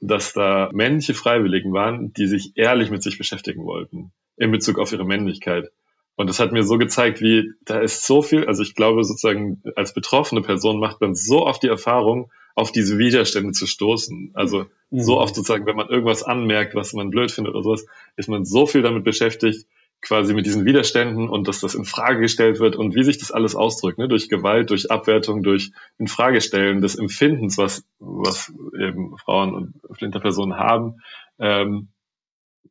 [0.00, 4.92] dass da männliche Freiwilligen waren, die sich ehrlich mit sich beschäftigen wollten in Bezug auf
[4.92, 5.70] ihre Männlichkeit.
[6.16, 9.62] Und das hat mir so gezeigt, wie da ist so viel, also ich glaube sozusagen
[9.74, 14.30] als betroffene Person macht man so oft die Erfahrung, auf diese Widerstände zu stoßen.
[14.34, 15.00] Also mhm.
[15.00, 18.44] so oft sozusagen, wenn man irgendwas anmerkt, was man blöd findet oder sowas, ist man
[18.44, 19.66] so viel damit beschäftigt,
[20.02, 23.32] quasi mit diesen Widerständen und dass das in Frage gestellt wird und wie sich das
[23.32, 24.06] alles ausdrückt, ne?
[24.06, 31.00] durch Gewalt, durch Abwertung, durch Infragestellen des Empfindens, was, was eben Frauen und Flinterpersonen haben.
[31.38, 31.88] Ähm,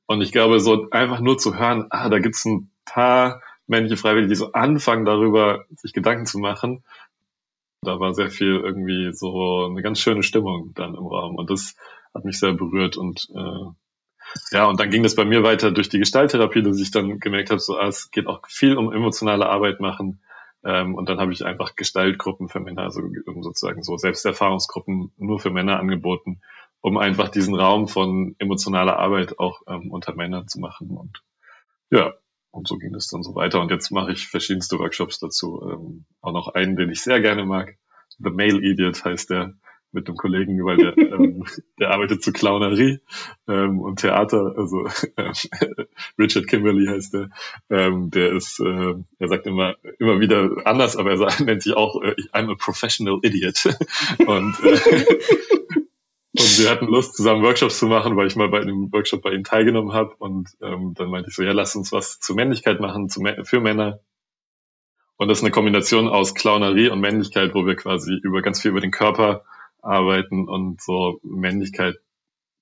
[0.06, 4.30] und ich glaube, so einfach nur zu hören, ah, da gibt's ein paar männliche Freiwillige,
[4.30, 6.84] die so anfangen, darüber sich Gedanken zu machen.
[7.82, 11.76] Da war sehr viel irgendwie so eine ganz schöne Stimmung dann im Raum und das
[12.14, 13.72] hat mich sehr berührt und äh,
[14.52, 17.50] ja, und dann ging das bei mir weiter durch die Gestalttherapie, dass ich dann gemerkt
[17.50, 20.22] habe, so, ah, es geht auch viel um emotionale Arbeit machen.
[20.64, 23.02] Ähm, und dann habe ich einfach Gestaltgruppen für Männer, also
[23.42, 26.42] sozusagen so Selbsterfahrungsgruppen nur für Männer angeboten,
[26.82, 30.90] um einfach diesen Raum von emotionaler Arbeit auch ähm, unter Männern zu machen.
[30.92, 31.22] Und
[31.92, 32.14] ja,
[32.54, 33.60] und so ging es dann so weiter.
[33.60, 35.60] Und jetzt mache ich verschiedenste Workshops dazu.
[35.68, 37.78] Ähm, auch noch einen, den ich sehr gerne mag.
[38.20, 39.56] The Male Idiot heißt der
[39.92, 41.46] mit einem Kollegen, weil der, ähm,
[41.80, 43.00] der arbeitet zu Clownerie
[43.48, 44.54] ähm, und Theater.
[44.56, 44.86] Also
[45.16, 45.32] äh,
[46.20, 47.30] Richard Kimberly heißt der.
[47.72, 52.04] Ähm, der ist, äh, er sagt immer immer wieder anders, aber er nennt sich auch
[52.04, 53.66] äh, I'm a professional idiot.
[54.28, 55.83] und äh,
[56.36, 59.32] und wir hatten Lust, zusammen Workshops zu machen, weil ich mal bei einem Workshop bei
[59.34, 60.16] ihm teilgenommen habe.
[60.18, 63.60] Und ähm, dann meinte ich so, ja, lass uns was zur Männlichkeit machen, zu, für
[63.60, 64.00] Männer.
[65.18, 68.72] Und das ist eine Kombination aus Clownerie und Männlichkeit, wo wir quasi über ganz viel
[68.72, 69.46] über den Körper
[69.82, 71.98] arbeiten und so Männlichkeit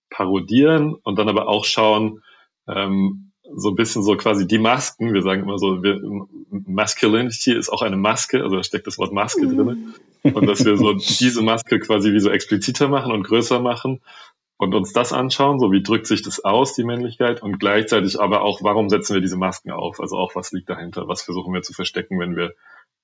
[0.10, 2.22] parodieren und dann aber auch schauen,
[2.68, 6.02] ähm, so ein bisschen so quasi die Masken, wir sagen immer so, wir,
[6.50, 9.58] Masculinity ist auch eine Maske, also da steckt das Wort Maske mhm.
[9.58, 9.94] drin.
[10.24, 14.02] Und dass wir so diese Maske quasi wie so expliziter machen und größer machen
[14.58, 18.42] und uns das anschauen, so wie drückt sich das aus, die Männlichkeit, und gleichzeitig aber
[18.42, 20.00] auch, warum setzen wir diese Masken auf?
[20.00, 21.08] Also auch, was liegt dahinter?
[21.08, 22.54] Was versuchen wir zu verstecken, wenn wir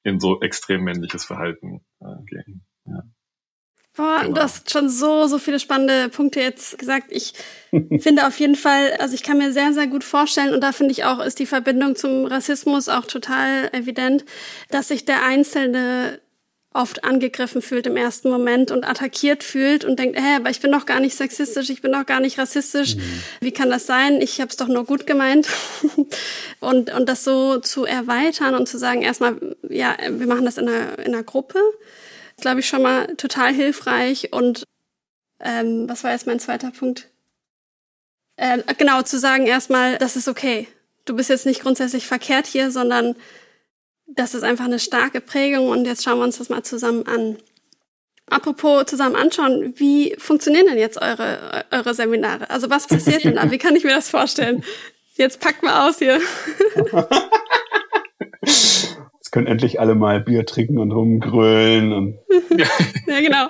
[0.03, 2.63] in so extrem männliches Verhalten äh, gehen?
[2.85, 3.03] Ja.
[3.97, 4.35] Boah, genau.
[4.35, 7.07] du hast schon so, so viele spannende Punkte jetzt gesagt.
[7.09, 7.33] Ich
[7.99, 10.91] finde auf jeden Fall, also ich kann mir sehr, sehr gut vorstellen, und da finde
[10.91, 14.23] ich auch, ist die Verbindung zum Rassismus auch total evident,
[14.69, 16.19] dass sich der Einzelne
[16.73, 20.71] oft angegriffen fühlt im ersten Moment und attackiert fühlt und denkt, hä, aber ich bin
[20.71, 22.95] doch gar nicht sexistisch, ich bin doch gar nicht rassistisch.
[22.95, 23.23] Mhm.
[23.41, 24.21] Wie kann das sein?
[24.21, 25.47] Ich habe es doch nur gut gemeint.
[26.59, 30.69] und, und das so zu erweitern und zu sagen, erstmal, ja, wir machen das in
[30.69, 31.59] einer, in einer Gruppe
[32.41, 34.63] glaube ich, schon mal total hilfreich und
[35.39, 37.07] ähm, was war jetzt mein zweiter Punkt?
[38.37, 40.67] Äh, genau, zu sagen erstmal, das ist okay.
[41.05, 43.15] Du bist jetzt nicht grundsätzlich verkehrt hier, sondern
[44.07, 47.37] das ist einfach eine starke Prägung und jetzt schauen wir uns das mal zusammen an.
[48.29, 52.49] Apropos zusammen anschauen, wie funktionieren denn jetzt eure, eure Seminare?
[52.49, 53.49] Also was passiert denn da?
[53.51, 54.63] Wie kann ich mir das vorstellen?
[55.15, 56.19] Jetzt packt mal aus hier.
[59.37, 62.17] Können endlich alle mal Bier trinken und rumgrölen und.
[62.57, 63.49] ja, genau.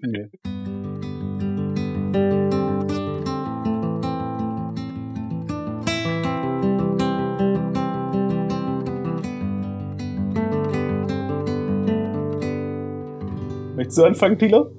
[0.00, 0.28] Nee.
[13.74, 14.70] Möchtest du anfangen, Tilo?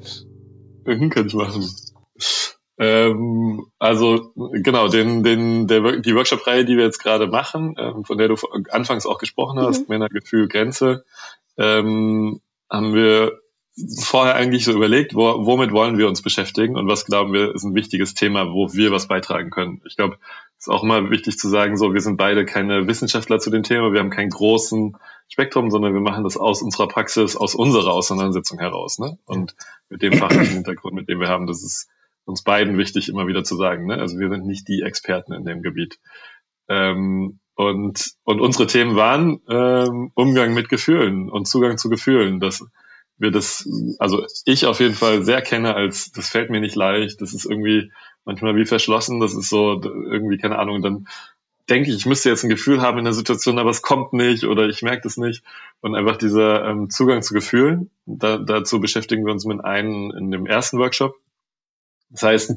[0.85, 1.65] Mhm, kann ich machen.
[2.77, 8.17] Ähm, also genau, den, den, der, die Workshop-Reihe, die wir jetzt gerade machen, ähm, von
[8.17, 8.35] der du
[8.71, 9.85] anfangs auch gesprochen hast, mhm.
[9.89, 11.05] Männer, Gefühl, Grenze,
[11.57, 13.39] ähm, haben wir
[13.99, 17.63] vorher eigentlich so überlegt, wo, womit wollen wir uns beschäftigen und was glauben wir ist
[17.63, 19.81] ein wichtiges Thema, wo wir was beitragen können.
[19.87, 20.17] Ich glaube,
[20.59, 23.63] es ist auch immer wichtig zu sagen, so wir sind beide keine Wissenschaftler zu dem
[23.63, 24.95] Thema, wir haben keinen großen
[25.27, 28.99] Spektrum, sondern wir machen das aus unserer Praxis, aus unserer Auseinandersetzung heraus.
[28.99, 29.17] Ne?
[29.25, 29.55] Und
[29.89, 31.89] mit dem fachlichen Hintergrund, mit dem wir haben, das ist
[32.25, 33.85] uns beiden wichtig, immer wieder zu sagen.
[33.85, 33.97] Ne?
[33.97, 35.99] Also wir sind nicht die Experten in dem Gebiet.
[36.67, 42.39] Ähm, und, und unsere Themen waren ähm, Umgang mit Gefühlen und Zugang zu Gefühlen.
[42.39, 42.65] Das
[43.17, 43.67] wir das,
[43.99, 47.45] also ich auf jeden Fall sehr kenne als, das fällt mir nicht leicht, das ist
[47.45, 47.91] irgendwie
[48.25, 51.07] manchmal wie verschlossen, das ist so irgendwie, keine Ahnung, dann
[51.69, 54.43] denke ich, ich müsste jetzt ein Gefühl haben in der Situation, aber es kommt nicht
[54.43, 55.43] oder ich merke das nicht.
[55.79, 60.29] Und einfach dieser ähm, Zugang zu Gefühlen, da, dazu beschäftigen wir uns mit einem in
[60.29, 61.15] dem ersten Workshop.
[62.13, 62.55] Das heißt,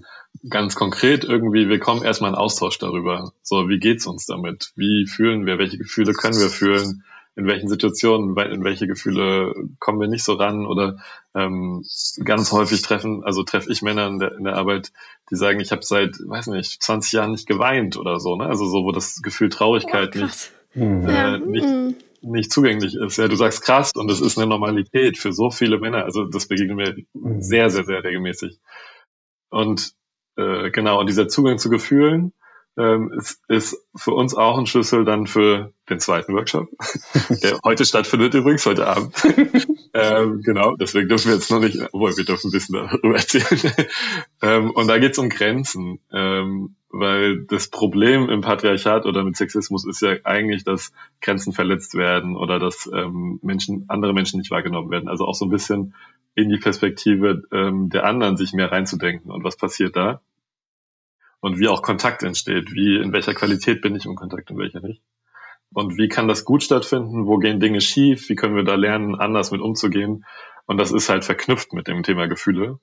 [0.49, 3.33] ganz konkret irgendwie, wir kommen erstmal in Austausch darüber.
[3.43, 4.73] So, wie geht's uns damit?
[4.77, 5.59] Wie fühlen wir?
[5.59, 7.03] Welche Gefühle können wir fühlen?
[7.37, 10.97] in welchen Situationen, in welche Gefühle kommen wir nicht so ran oder
[11.35, 11.85] ähm,
[12.25, 14.91] ganz häufig treffen, also treffe ich Männer in der, in der Arbeit,
[15.31, 18.47] die sagen, ich habe seit, weiß nicht, 20 Jahren nicht geweint oder so, ne?
[18.47, 21.07] Also so, wo das Gefühl Traurigkeit oh, nicht, mhm.
[21.07, 23.19] äh, nicht, nicht zugänglich ist.
[23.19, 26.05] Ja, du sagst krass und es ist eine Normalität für so viele Männer.
[26.05, 27.43] Also das begegnet mir mhm.
[27.43, 28.59] sehr, sehr, sehr regelmäßig.
[29.57, 29.95] Und
[30.37, 32.35] äh, genau, und dieser Zugang zu Gefühlen,
[32.77, 36.69] ähm, ist, ist für uns auch ein Schlüssel dann für den zweiten Workshop,
[37.43, 39.15] der heute stattfindet übrigens, heute Abend.
[39.95, 43.73] ähm, genau, deswegen dürfen wir jetzt noch nicht, obwohl wir dürfen ein bisschen darüber erzählen.
[44.43, 49.37] ähm, und da geht es um Grenzen, ähm, weil das Problem im Patriarchat oder mit
[49.37, 54.51] Sexismus ist ja eigentlich, dass Grenzen verletzt werden oder dass ähm, Menschen, andere Menschen nicht
[54.51, 55.09] wahrgenommen werden.
[55.09, 55.95] Also auch so ein bisschen
[56.35, 59.31] in die Perspektive ähm, der anderen sich mehr reinzudenken.
[59.31, 60.21] Und was passiert da?
[61.41, 62.73] und wie auch Kontakt entsteht.
[62.73, 65.01] Wie, in welcher Qualität bin ich im Kontakt und welcher nicht.
[65.73, 67.27] Und wie kann das gut stattfinden?
[67.27, 68.29] Wo gehen Dinge schief?
[68.29, 70.25] Wie können wir da lernen, anders mit umzugehen?
[70.67, 72.81] Und das ist halt verknüpft mit dem Thema Gefühle.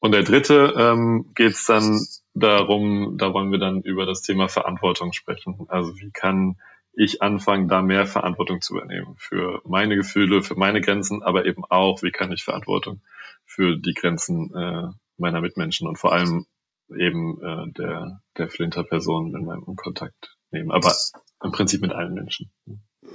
[0.00, 2.00] Und der dritte ähm, geht es dann
[2.36, 5.66] darum, da wollen wir dann über das Thema Verantwortung sprechen.
[5.68, 6.56] Also wie kann
[6.92, 11.64] ich anfangen, da mehr Verantwortung zu übernehmen für meine Gefühle, für meine Grenzen, aber eben
[11.64, 13.02] auch, wie kann ich Verantwortung
[13.44, 16.46] für die Grenzen äh, meiner Mitmenschen und vor allem
[16.94, 20.70] eben äh, der, der Flinter-Person in meinem Kontakt nehmen.
[20.70, 20.94] Aber
[21.42, 22.50] im Prinzip mit allen Menschen.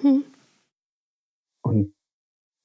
[0.02, 0.26] Mhm.
[1.62, 1.94] Und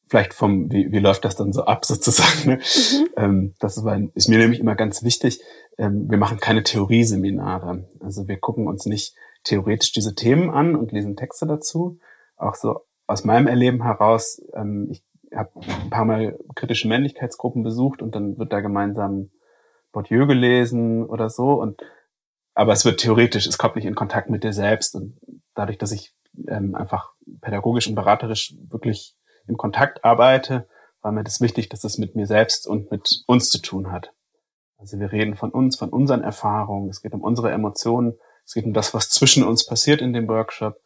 [0.09, 2.51] vielleicht vom, wie, wie läuft das dann so ab sozusagen?
[2.51, 2.57] Ne?
[2.57, 3.09] Mhm.
[3.17, 5.41] Ähm, das ist, ist mir nämlich immer ganz wichtig.
[5.79, 7.89] Ähm, wir machen keine Theorieseminare.
[8.01, 9.15] Also wir gucken uns nicht
[9.45, 11.99] theoretisch diese Themen an und lesen Texte dazu.
[12.37, 15.03] Auch so aus meinem Erleben heraus, ähm, ich
[15.35, 15.51] habe
[15.83, 19.31] ein paar Mal kritische Männlichkeitsgruppen besucht und dann wird da gemeinsam
[19.93, 21.81] Bourdieu gelesen oder so und
[22.55, 25.19] aber es wird theoretisch, es kommt nicht in Kontakt mit dir selbst und
[25.55, 26.15] dadurch, dass ich
[26.49, 29.15] ähm, einfach pädagogisch und beraterisch wirklich
[29.47, 30.69] im Kontakt arbeite,
[31.03, 34.13] war mir das wichtig, dass es mit mir selbst und mit uns zu tun hat.
[34.79, 38.65] Also wir reden von uns, von unseren Erfahrungen, es geht um unsere Emotionen, es geht
[38.65, 40.81] um das, was zwischen uns passiert in dem Workshop.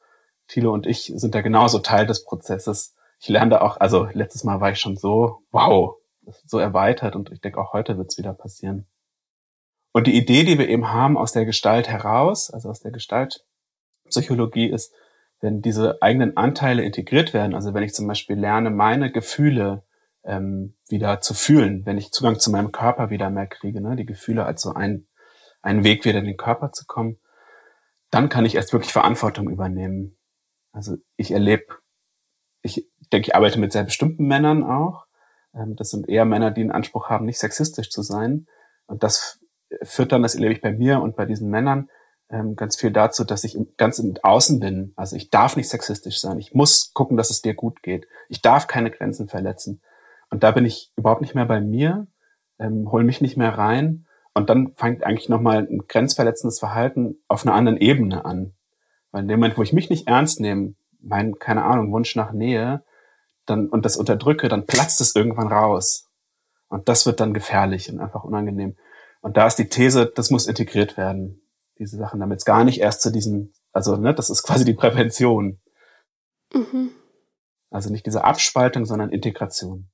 [0.47, 2.95] Thilo und ich sind da genauso Teil des Prozesses.
[3.21, 5.97] Ich lerne da auch, also letztes Mal war ich schon so, wow,
[6.45, 8.87] so erweitert und ich denke auch heute wird es wieder passieren.
[9.93, 14.71] Und die Idee, die wir eben haben aus der Gestalt heraus, also aus der Gestaltpsychologie
[14.71, 14.93] ist,
[15.41, 19.83] wenn diese eigenen Anteile integriert werden, also wenn ich zum Beispiel lerne, meine Gefühle
[20.23, 24.07] ähm, wieder zu fühlen, wenn ich Zugang zu meinem Körper wieder mehr kriege, ne, die
[24.07, 25.07] Gefühle als so ein,
[25.63, 27.19] ein Weg wieder in den Körper zu kommen,
[28.11, 30.19] dann kann ich erst wirklich Verantwortung übernehmen.
[30.73, 31.65] Also ich erlebe,
[32.63, 35.07] ich denke, ich arbeite mit sehr bestimmten Männern auch.
[35.55, 38.47] Ähm, das sind eher Männer, die einen Anspruch haben, nicht sexistisch zu sein.
[38.87, 39.41] Und das
[39.83, 41.89] führt dann, das erlebe ich bei mir und bei diesen Männern,
[42.31, 44.93] ähm, ganz viel dazu, dass ich ganz im Außen bin.
[44.97, 46.39] Also ich darf nicht sexistisch sein.
[46.39, 48.07] Ich muss gucken, dass es dir gut geht.
[48.29, 49.83] Ich darf keine Grenzen verletzen.
[50.31, 52.07] Und da bin ich überhaupt nicht mehr bei mir.
[52.59, 54.07] ähm, hol mich nicht mehr rein.
[54.35, 58.55] Und dann fängt eigentlich nochmal ein grenzverletzendes Verhalten auf einer anderen Ebene an.
[59.11, 62.33] Weil in dem Moment, wo ich mich nicht ernst nehme, mein, keine Ahnung, Wunsch nach
[62.33, 62.85] Nähe,
[63.47, 66.09] dann, und das unterdrücke, dann platzt es irgendwann raus.
[66.69, 68.77] Und das wird dann gefährlich und einfach unangenehm.
[69.21, 71.43] Und da ist die These, das muss integriert werden,
[71.81, 74.75] diese Sachen, damit es gar nicht erst zu diesen, also ne, das ist quasi die
[74.75, 75.61] Prävention.
[76.53, 76.91] Mhm.
[77.71, 79.89] Also nicht diese Abspaltung, sondern Integration.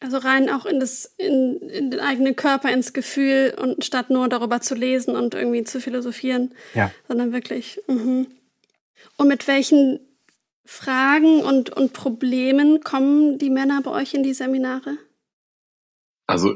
[0.00, 4.28] Also rein auch in das, in, in den eigenen Körper, ins Gefühl und statt nur
[4.28, 6.90] darüber zu lesen und irgendwie zu philosophieren, ja.
[7.08, 7.80] sondern wirklich.
[7.88, 8.26] Mhm.
[9.16, 10.00] Und mit welchen
[10.64, 14.98] Fragen und, und Problemen kommen die Männer bei euch in die Seminare?
[16.26, 16.54] Also.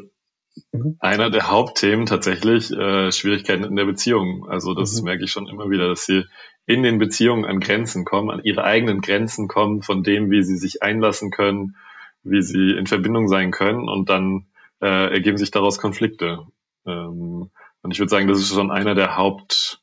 [0.98, 4.48] Einer der Hauptthemen tatsächlich äh, Schwierigkeiten in der Beziehung.
[4.48, 5.04] Also das mhm.
[5.04, 6.24] merke ich schon immer wieder, dass sie
[6.66, 10.56] in den Beziehungen an Grenzen kommen, an ihre eigenen Grenzen kommen, von dem, wie sie
[10.56, 11.76] sich einlassen können,
[12.22, 14.46] wie sie in Verbindung sein können und dann
[14.80, 16.46] äh, ergeben sich daraus Konflikte.
[16.86, 17.50] Ähm,
[17.82, 19.80] und ich würde sagen, das ist schon einer der Haupt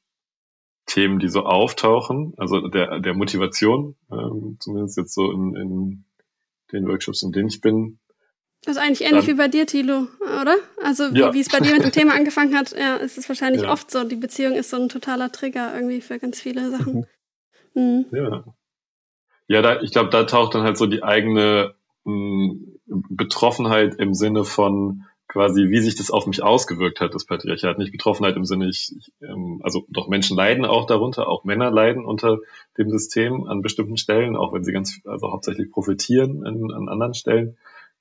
[0.86, 6.06] Themen, die so auftauchen, also der, der Motivation, ähm, zumindest jetzt so in, in
[6.72, 8.00] den Workshops, in denen ich bin.
[8.68, 10.56] Also eigentlich ähnlich Dann, wie bei dir, Thilo, oder?
[10.84, 11.34] Also wie, ja.
[11.34, 13.72] wie es bei dir mit dem Thema angefangen hat, ja, ist es wahrscheinlich ja.
[13.72, 14.04] oft so.
[14.04, 17.06] Die Beziehung ist so ein totaler Trigger irgendwie für ganz viele Sachen.
[17.74, 18.06] Mhm.
[18.12, 18.44] Ja.
[19.48, 21.76] Ja, da, ich glaube, da taucht dann halt so die eigene
[22.06, 22.56] mh,
[22.88, 27.78] Betroffenheit im Sinne von quasi, wie sich das auf mich ausgewirkt hat, das Patriarchat.
[27.78, 31.72] Nicht Betroffenheit im Sinne, ich, ich ähm, also doch Menschen leiden auch darunter, auch Männer
[31.72, 32.40] leiden unter
[32.78, 37.14] dem System an bestimmten Stellen, auch wenn sie ganz, also hauptsächlich profitieren an, an anderen
[37.14, 37.58] Stellen.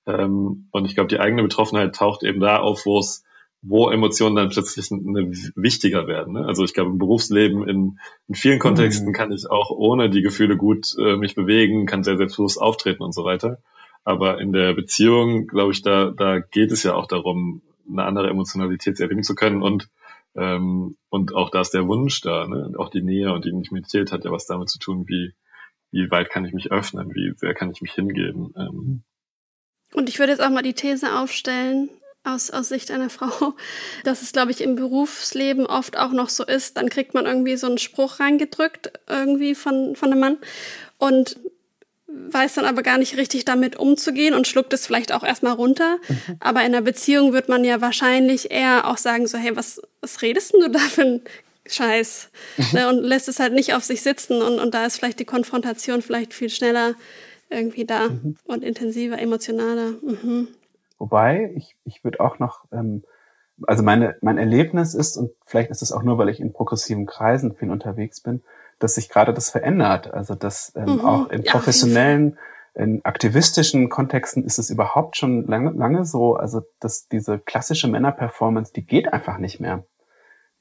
[0.06, 3.24] Ähm, und ich glaube, die eigene Betroffenheit taucht eben da auf, wo es
[3.66, 6.34] wo Emotionen dann plötzlich eine, wichtiger werden.
[6.34, 6.44] Ne?
[6.44, 9.12] Also ich glaube, im Berufsleben in, in vielen Kontexten mhm.
[9.14, 13.14] kann ich auch ohne die Gefühle gut äh, mich bewegen, kann sehr selbstbewusst auftreten und
[13.14, 13.58] so weiter.
[14.04, 18.28] Aber in der Beziehung, glaube ich, da, da geht es ja auch darum, eine andere
[18.28, 19.88] Emotionalität erleben zu können und
[20.36, 22.72] ähm, und auch da ist der Wunsch da, ne?
[22.76, 25.32] auch die Nähe und die Intimität hat ja was damit zu tun, wie
[25.92, 28.52] wie weit kann ich mich öffnen, wie sehr kann ich mich hingeben.
[28.56, 29.04] Ähm.
[29.94, 31.88] Und ich würde jetzt auch mal die These aufstellen,
[32.24, 33.54] aus, aus Sicht einer Frau,
[34.02, 37.56] dass es, glaube ich, im Berufsleben oft auch noch so ist, dann kriegt man irgendwie
[37.56, 40.38] so einen Spruch reingedrückt, irgendwie von, von einem Mann.
[40.98, 41.36] Und
[42.16, 45.98] weiß dann aber gar nicht richtig damit umzugehen und schluckt es vielleicht auch erstmal runter.
[46.08, 46.36] Mhm.
[46.40, 50.22] Aber in einer Beziehung wird man ja wahrscheinlich eher auch sagen so, hey, was, was
[50.22, 51.22] redest denn du da für ein
[51.66, 52.30] Scheiß?
[52.56, 52.66] Mhm.
[52.72, 55.24] Ne, und lässt es halt nicht auf sich sitzen und, und da ist vielleicht die
[55.24, 56.94] Konfrontation vielleicht viel schneller
[57.50, 58.36] irgendwie da mhm.
[58.44, 59.92] und intensiver, emotionaler.
[60.02, 60.48] Mhm.
[60.98, 63.02] Wobei, ich, ich würde auch noch, ähm,
[63.66, 67.06] also meine, mein Erlebnis ist, und vielleicht ist es auch nur, weil ich in progressiven
[67.06, 68.42] Kreisen viel unterwegs bin,
[68.78, 70.12] dass sich gerade das verändert.
[70.12, 71.00] Also dass ähm, mhm.
[71.04, 72.38] auch in professionellen,
[72.74, 78.72] in aktivistischen Kontexten ist es überhaupt schon lange, lange so, also dass diese klassische Männerperformance,
[78.72, 79.84] die geht einfach nicht mehr.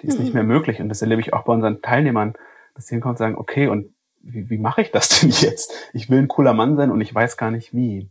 [0.02, 0.26] Die ist mhm.
[0.26, 0.80] nicht mehr möglich.
[0.80, 2.34] Und das erlebe ich auch bei unseren Teilnehmern,
[2.76, 3.93] dass sie hinkommen und sagen, okay, und
[4.24, 5.72] wie, wie mache ich das denn jetzt?
[5.94, 8.10] Ich will ein cooler Mann sein und ich weiß gar nicht wie.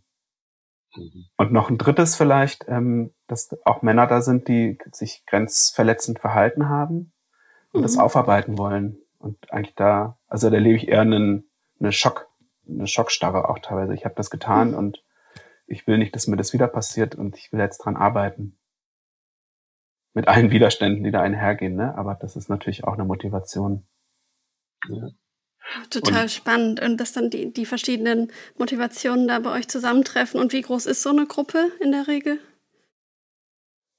[0.95, 1.27] Mhm.
[1.37, 6.69] Und noch ein drittes vielleicht, ähm, dass auch Männer da sind, die sich grenzverletzend verhalten
[6.69, 7.13] haben
[7.73, 7.83] und mhm.
[7.83, 8.99] das aufarbeiten wollen.
[9.19, 12.29] Und eigentlich da, also da lebe ich eher einen, eine Schock,
[12.69, 13.95] eine Schockstarre auch teilweise.
[13.95, 14.77] Ich habe das getan mhm.
[14.77, 15.05] und
[15.67, 18.59] ich will nicht, dass mir das wieder passiert und ich will jetzt dran arbeiten.
[20.15, 21.97] Mit allen Widerständen, die da einhergehen, ne?
[21.97, 23.87] Aber das ist natürlich auch eine Motivation.
[24.91, 25.09] Ja.
[25.91, 26.81] Total und, spannend.
[26.81, 30.41] Und dass dann die, die verschiedenen Motivationen da bei euch zusammentreffen.
[30.41, 32.39] Und wie groß ist so eine Gruppe in der Regel?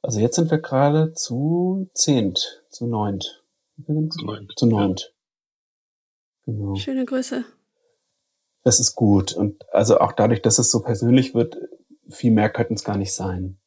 [0.02, 3.44] Also jetzt sind wir gerade zu zehnt, zu neunt.
[3.86, 4.54] Zu neunt.
[4.58, 5.14] Zu neunt.
[6.46, 6.76] Genau.
[6.76, 7.46] Schöne Grüße.
[8.64, 9.34] Das ist gut.
[9.34, 11.58] Und also auch dadurch, dass es so persönlich wird,
[12.10, 13.58] viel mehr könnten es gar nicht sein.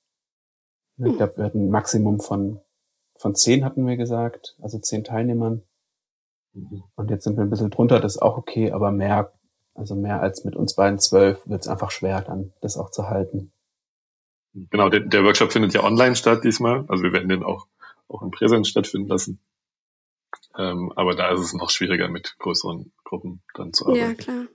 [0.98, 1.16] Ich hm.
[1.16, 2.60] glaube, wir hatten ein Maximum von,
[3.16, 5.62] von zehn hatten wir gesagt, also zehn Teilnehmern.
[6.94, 9.32] Und jetzt sind wir ein bisschen drunter, das ist auch okay, aber mehr,
[9.74, 13.08] also mehr als mit uns beiden zwölf wird es einfach schwer, dann das auch zu
[13.08, 13.52] halten.
[14.70, 16.86] Genau, der, der Workshop findet ja online statt diesmal.
[16.88, 17.66] Also wir werden den auch,
[18.08, 19.38] auch in Präsenz stattfinden lassen.
[20.57, 24.00] Ähm, aber da ist es noch schwieriger, mit größeren Gruppen dann zu arbeiten.
[24.00, 24.46] Ja, klar.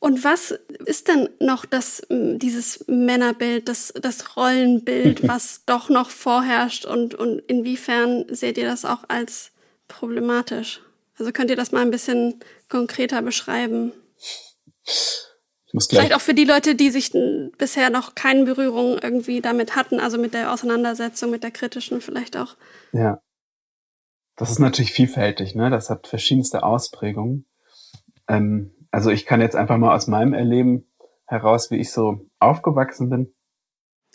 [0.00, 0.52] Und was
[0.86, 7.40] ist denn noch das, dieses Männerbild, das, das Rollenbild, was doch noch vorherrscht und, und
[7.40, 9.50] inwiefern seht ihr das auch als
[9.88, 10.80] problematisch?
[11.18, 13.92] Also könnt ihr das mal ein bisschen konkreter beschreiben?
[15.88, 17.12] Vielleicht auch für die Leute, die sich
[17.58, 22.36] bisher noch keine Berührung irgendwie damit hatten, also mit der Auseinandersetzung, mit der kritischen vielleicht
[22.36, 22.56] auch.
[22.92, 23.20] Ja.
[24.36, 25.68] Das ist natürlich vielfältig, ne?
[25.68, 27.44] Das hat verschiedenste Ausprägungen.
[28.28, 30.86] Ähm, also ich kann jetzt einfach mal aus meinem Erleben
[31.26, 33.34] heraus, wie ich so aufgewachsen bin.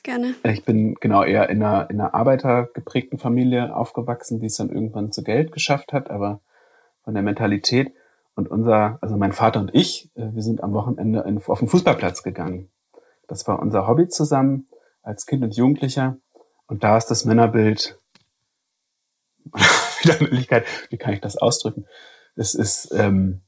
[0.01, 0.33] gerne.
[0.43, 5.11] Ich bin genau eher in einer, in einer arbeitergeprägten Familie aufgewachsen, die es dann irgendwann
[5.11, 6.41] zu Geld geschafft hat, aber
[7.03, 7.93] von der Mentalität.
[8.35, 12.23] Und unser, also mein Vater und ich, äh, wir sind am Wochenende auf den Fußballplatz
[12.23, 12.69] gegangen.
[13.27, 14.67] Das war unser Hobby zusammen
[15.01, 16.17] als Kind und Jugendlicher.
[16.65, 17.99] Und da ist das Männerbild,
[20.01, 21.85] wieder Möglichkeit, wie kann ich das ausdrücken?
[22.35, 23.41] Es ist ähm,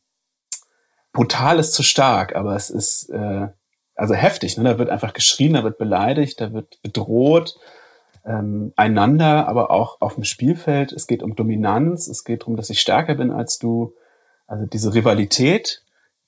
[1.12, 3.48] brutal ist zu stark, aber es ist äh,
[3.96, 4.58] also heftig.
[4.58, 4.66] Ne?
[4.66, 7.58] Da wird einfach geschrien, da wird beleidigt, da wird bedroht,
[8.26, 10.92] ähm, einander, aber auch auf dem Spielfeld.
[10.92, 13.94] Es geht um Dominanz, es geht darum, dass ich stärker bin als du.
[14.48, 15.84] Also diese Rivalität,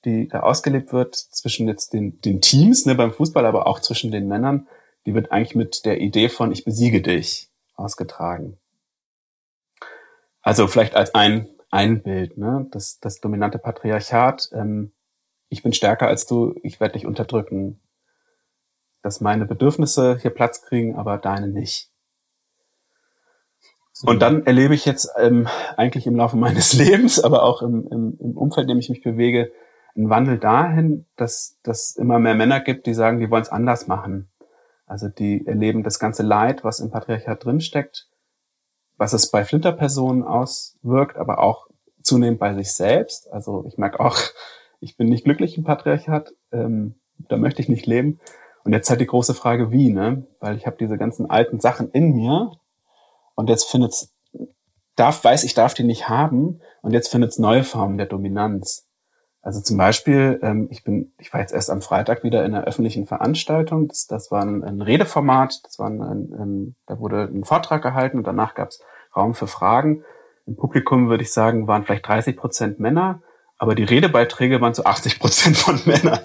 [0.05, 4.11] die da ausgelebt wird zwischen jetzt den, den Teams ne, beim Fußball, aber auch zwischen
[4.11, 4.67] den Männern,
[5.05, 8.57] die wird eigentlich mit der Idee von ich besiege dich ausgetragen.
[10.41, 12.67] Also vielleicht als ein, ein Bild, ne?
[12.71, 14.93] das, das dominante Patriarchat, ähm,
[15.49, 17.79] ich bin stärker als du, ich werde dich unterdrücken,
[19.07, 21.89] dass meine Bedürfnisse hier Platz kriegen, aber deine nicht.
[24.03, 25.47] Und dann erlebe ich jetzt ähm,
[25.77, 29.01] eigentlich im Laufe meines Lebens, aber auch im, im, im Umfeld, in dem ich mich
[29.01, 29.49] bewege,
[29.95, 33.87] einen Wandel dahin, dass dass immer mehr Männer gibt, die sagen, die wollen es anders
[33.87, 34.29] machen.
[34.85, 38.09] Also die erleben das ganze Leid, was im Patriarchat drinsteckt,
[38.97, 41.67] was es bei Flinterpersonen auswirkt, aber auch
[42.01, 43.31] zunehmend bei sich selbst.
[43.31, 44.17] Also ich merke auch,
[44.81, 46.95] ich bin nicht glücklich im Patriarchat, ähm,
[47.29, 48.19] da möchte ich nicht leben.
[48.67, 50.27] Und jetzt halt die große Frage, wie, ne?
[50.41, 52.51] Weil ich habe diese ganzen alten Sachen in mir
[53.33, 54.13] und jetzt findet's,
[54.97, 58.85] darf, weiß ich, darf die nicht haben und jetzt findet's neue Formen der Dominanz.
[59.41, 62.65] Also zum Beispiel, ähm, ich bin, ich war jetzt erst am Freitag wieder in einer
[62.65, 63.87] öffentlichen Veranstaltung.
[63.87, 68.17] Das, das war ein, ein Redeformat, das war ein, ein, da wurde ein Vortrag gehalten
[68.17, 68.81] und danach gab's
[69.15, 70.03] Raum für Fragen.
[70.45, 73.21] Im Publikum würde ich sagen, waren vielleicht 30 Prozent Männer,
[73.57, 76.19] aber die Redebeiträge waren zu 80 Prozent von Männern.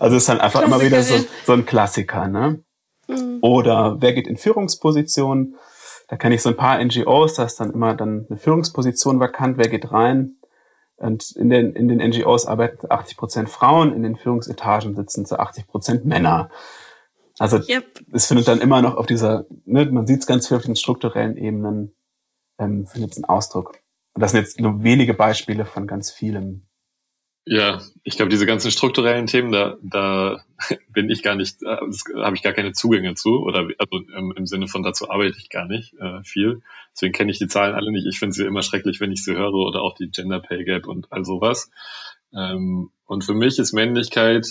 [0.00, 1.14] Also ist dann einfach immer wieder so,
[1.46, 2.64] so ein Klassiker, ne?
[3.06, 3.38] Mhm.
[3.42, 5.56] Oder wer geht in Führungspositionen?
[6.08, 9.58] Da kenne ich so ein paar NGOs, da ist dann immer dann eine Führungsposition vakant,
[9.58, 10.36] wer geht rein?
[10.96, 15.38] Und in den, in den NGOs arbeiten 80 Prozent Frauen, in den Führungsetagen sitzen zu
[15.38, 16.50] 80 Prozent Männer.
[17.38, 17.84] Also yep.
[18.12, 20.76] es findet dann immer noch auf dieser, ne, man sieht es ganz viel auf den
[20.76, 21.94] strukturellen Ebenen,
[22.58, 23.78] ähm, findet es einen Ausdruck.
[24.14, 26.66] Und das sind jetzt nur wenige Beispiele von ganz vielem.
[27.52, 30.40] Ja, ich glaube, diese ganzen strukturellen Themen, da, da
[30.88, 31.78] bin ich gar nicht, äh,
[32.22, 35.50] habe ich gar keine Zugänge zu oder also im, im, Sinne von dazu arbeite ich
[35.50, 36.62] gar nicht äh, viel.
[36.92, 38.06] Deswegen kenne ich die Zahlen alle nicht.
[38.06, 40.86] Ich finde sie immer schrecklich, wenn ich sie höre oder auch die Gender Pay Gap
[40.86, 41.72] und all sowas.
[42.32, 44.46] Ähm, und für mich ist Männlichkeit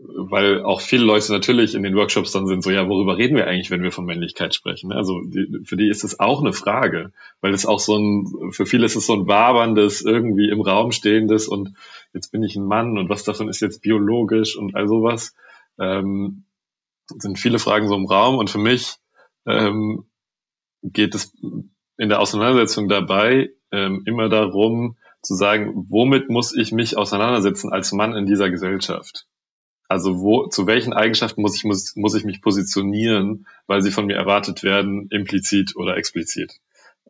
[0.00, 3.46] weil auch viele Leute natürlich in den Workshops dann sind so, ja, worüber reden wir
[3.46, 4.92] eigentlich, wenn wir von Männlichkeit sprechen?
[4.92, 8.66] Also die, für die ist es auch eine Frage, weil es auch so ein, für
[8.66, 11.74] viele ist es so ein waberndes, irgendwie im Raum stehendes und
[12.12, 15.34] jetzt bin ich ein Mann und was davon ist jetzt biologisch und all sowas.
[15.78, 16.44] Ähm,
[17.16, 18.96] sind viele Fragen so im Raum und für mich
[19.46, 20.04] ähm,
[20.82, 21.32] geht es
[21.96, 27.92] in der Auseinandersetzung dabei ähm, immer darum zu sagen, womit muss ich mich auseinandersetzen als
[27.92, 29.26] Mann in dieser Gesellschaft?
[29.88, 34.06] Also wo, zu welchen Eigenschaften muss ich, muss, muss ich mich positionieren, weil sie von
[34.06, 36.60] mir erwartet werden, implizit oder explizit.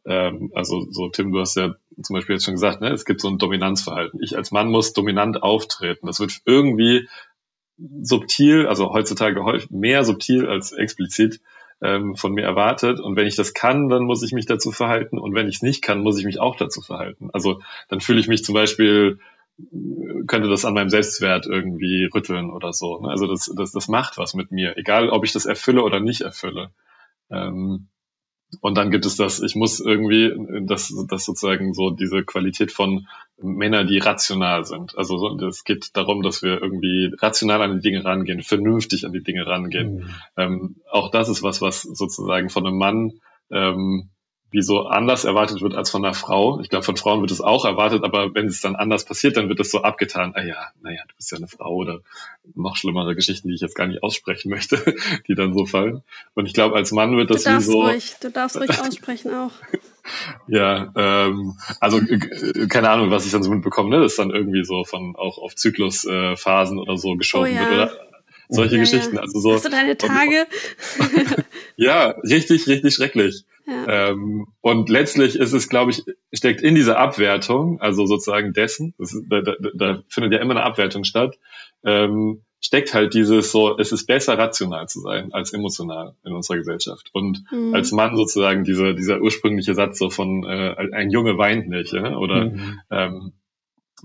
[0.07, 3.21] Ähm, also so, Tim, du hast ja zum Beispiel jetzt schon gesagt, ne, es gibt
[3.21, 4.23] so ein Dominanzverhalten.
[4.23, 6.07] Ich als Mann muss dominant auftreten.
[6.07, 7.09] Das wird irgendwie
[8.03, 11.41] subtil, also heutzutage häufig mehr subtil als explizit
[11.81, 13.01] ähm, von mir erwartet.
[13.01, 15.19] Und wenn ich das kann, dann muss ich mich dazu verhalten.
[15.19, 17.31] Und wenn ich es nicht kann, muss ich mich auch dazu verhalten.
[17.33, 19.19] Also dann fühle ich mich zum Beispiel
[20.27, 23.01] könnte das an meinem Selbstwert irgendwie rütteln oder so.
[23.01, 23.09] Ne?
[23.09, 26.21] Also das, das, das macht was mit mir, egal ob ich das erfülle oder nicht
[26.21, 26.71] erfülle.
[27.31, 27.89] Ähm,
[28.61, 30.33] und dann gibt es das, ich muss irgendwie,
[30.67, 33.07] das, das sozusagen so diese Qualität von
[33.37, 34.97] Männern, die rational sind.
[34.97, 39.23] Also es geht darum, dass wir irgendwie rational an die Dinge rangehen, vernünftig an die
[39.23, 39.97] Dinge rangehen.
[39.97, 40.15] Mhm.
[40.37, 44.11] Ähm, auch das ist was, was sozusagen von einem Mann ähm,
[44.51, 46.61] wie so anders erwartet wird als von einer Frau.
[46.61, 49.49] Ich glaube, von Frauen wird es auch erwartet, aber wenn es dann anders passiert, dann
[49.49, 50.33] wird es so abgetan.
[50.35, 52.01] Ah ja, naja, du bist ja eine Frau oder
[52.55, 54.95] noch schlimmere Geschichten, die ich jetzt gar nicht aussprechen möchte,
[55.29, 56.03] die dann so fallen.
[56.35, 57.83] Und ich glaube, als Mann wird das du darfst wie so.
[57.83, 59.53] Ruhig, du darfst ruhig aussprechen auch.
[60.47, 62.01] ja, ähm, also
[62.71, 64.03] keine Ahnung, was ich dann so mitbekomme, ne?
[64.03, 67.71] Das ist dann irgendwie so von auch auf Zyklusphasen äh, oder so geschoben oh, ja.
[67.71, 68.08] wird oder
[68.49, 69.17] solche ja, Geschichten.
[69.17, 69.23] Ja.
[69.23, 69.53] Also so.
[69.53, 70.47] Hast du deine Tage?
[71.77, 73.45] ja, richtig, richtig schrecklich.
[73.87, 79.15] Ähm, und letztlich ist es, glaube ich, steckt in dieser Abwertung, also sozusagen dessen, ist,
[79.29, 81.39] da, da, da, findet ja immer eine Abwertung statt,
[81.85, 86.57] ähm, steckt halt dieses so, es ist besser rational zu sein als emotional in unserer
[86.57, 87.11] Gesellschaft.
[87.13, 87.75] Und mhm.
[87.75, 92.17] als Mann sozusagen dieser, dieser ursprüngliche Satz so von äh, ein Junge weint nicht, ja?
[92.17, 92.81] oder mhm.
[92.91, 93.33] ähm,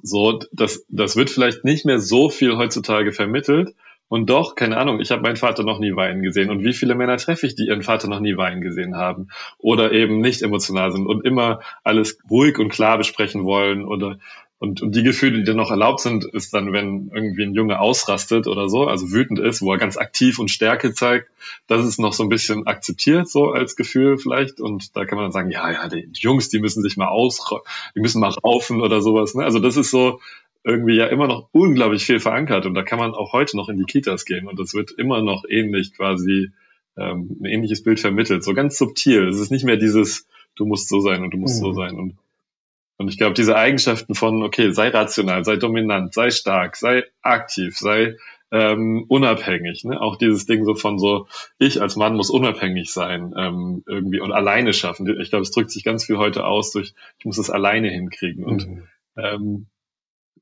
[0.01, 3.75] so, das, das wird vielleicht nicht mehr so viel heutzutage vermittelt.
[4.13, 6.51] Und doch, keine Ahnung, ich habe meinen Vater noch nie weinen gesehen.
[6.51, 9.91] Und wie viele Männer treffe ich, die ihren Vater noch nie weinen gesehen haben oder
[9.91, 14.19] eben nicht emotional sind und immer alles ruhig und klar besprechen wollen oder
[14.59, 17.79] und, und die Gefühle, die dann noch erlaubt sind, ist dann, wenn irgendwie ein Junge
[17.79, 21.29] ausrastet oder so, also wütend ist, wo er ganz aktiv und Stärke zeigt,
[21.67, 24.61] das ist noch so ein bisschen akzeptiert so als Gefühl vielleicht.
[24.61, 27.43] Und da kann man dann sagen, ja, ja, die Jungs, die müssen sich mal aus,
[27.93, 29.33] die müssen mal raufen oder sowas.
[29.33, 29.43] Ne?
[29.43, 30.21] Also das ist so
[30.63, 33.77] irgendwie ja immer noch unglaublich viel verankert und da kann man auch heute noch in
[33.77, 36.51] die Kitas gehen und das wird immer noch ähnlich quasi
[36.97, 39.27] ähm, ein ähnliches Bild vermittelt, so ganz subtil.
[39.27, 41.65] Es ist nicht mehr dieses, du musst so sein und du musst mhm.
[41.65, 42.17] so sein und
[42.97, 47.75] und ich glaube, diese Eigenschaften von, okay, sei rational, sei dominant, sei stark, sei aktiv,
[47.75, 48.17] sei
[48.51, 49.83] ähm, unabhängig.
[49.83, 49.99] Ne?
[49.99, 54.31] Auch dieses Ding so von so, ich als Mann muss unabhängig sein ähm, irgendwie und
[54.31, 55.19] alleine schaffen.
[55.19, 58.45] Ich glaube, es drückt sich ganz viel heute aus durch, ich muss es alleine hinkriegen.
[58.45, 58.83] Und mhm.
[59.17, 59.65] ähm,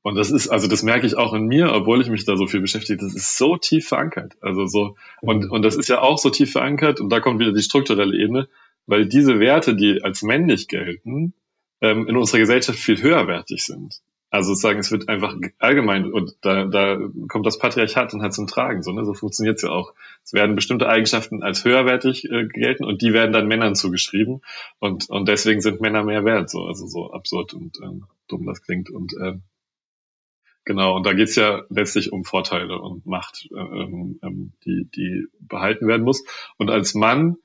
[0.02, 2.46] und das ist, also das merke ich auch in mir, obwohl ich mich da so
[2.46, 4.36] viel beschäftige, das ist so tief verankert.
[4.40, 7.52] Also so, und, und das ist ja auch so tief verankert, und da kommt wieder
[7.52, 8.48] die strukturelle Ebene,
[8.86, 11.34] weil diese Werte, die als männlich gelten,
[11.80, 14.00] ähm, in unserer Gesellschaft viel höherwertig sind.
[14.30, 16.98] Also sozusagen, es wird einfach allgemein, und da, da
[17.28, 18.82] kommt das Patriarchat dann halt zum Tragen.
[18.82, 19.04] So, ne?
[19.04, 19.92] so funktioniert es ja auch.
[20.24, 24.40] Es werden bestimmte Eigenschaften als höherwertig äh, gelten und die werden dann Männern zugeschrieben.
[24.78, 26.48] Und, und deswegen sind Männer mehr wert.
[26.48, 28.88] So, also so absurd und ähm, dumm das klingt.
[28.88, 29.42] Und ähm,
[30.64, 35.86] genau, und da geht's ja letztlich um Vorteile und Macht, ähm, ähm, die, die behalten
[35.86, 36.24] werden muss.
[36.58, 37.36] Und als Mann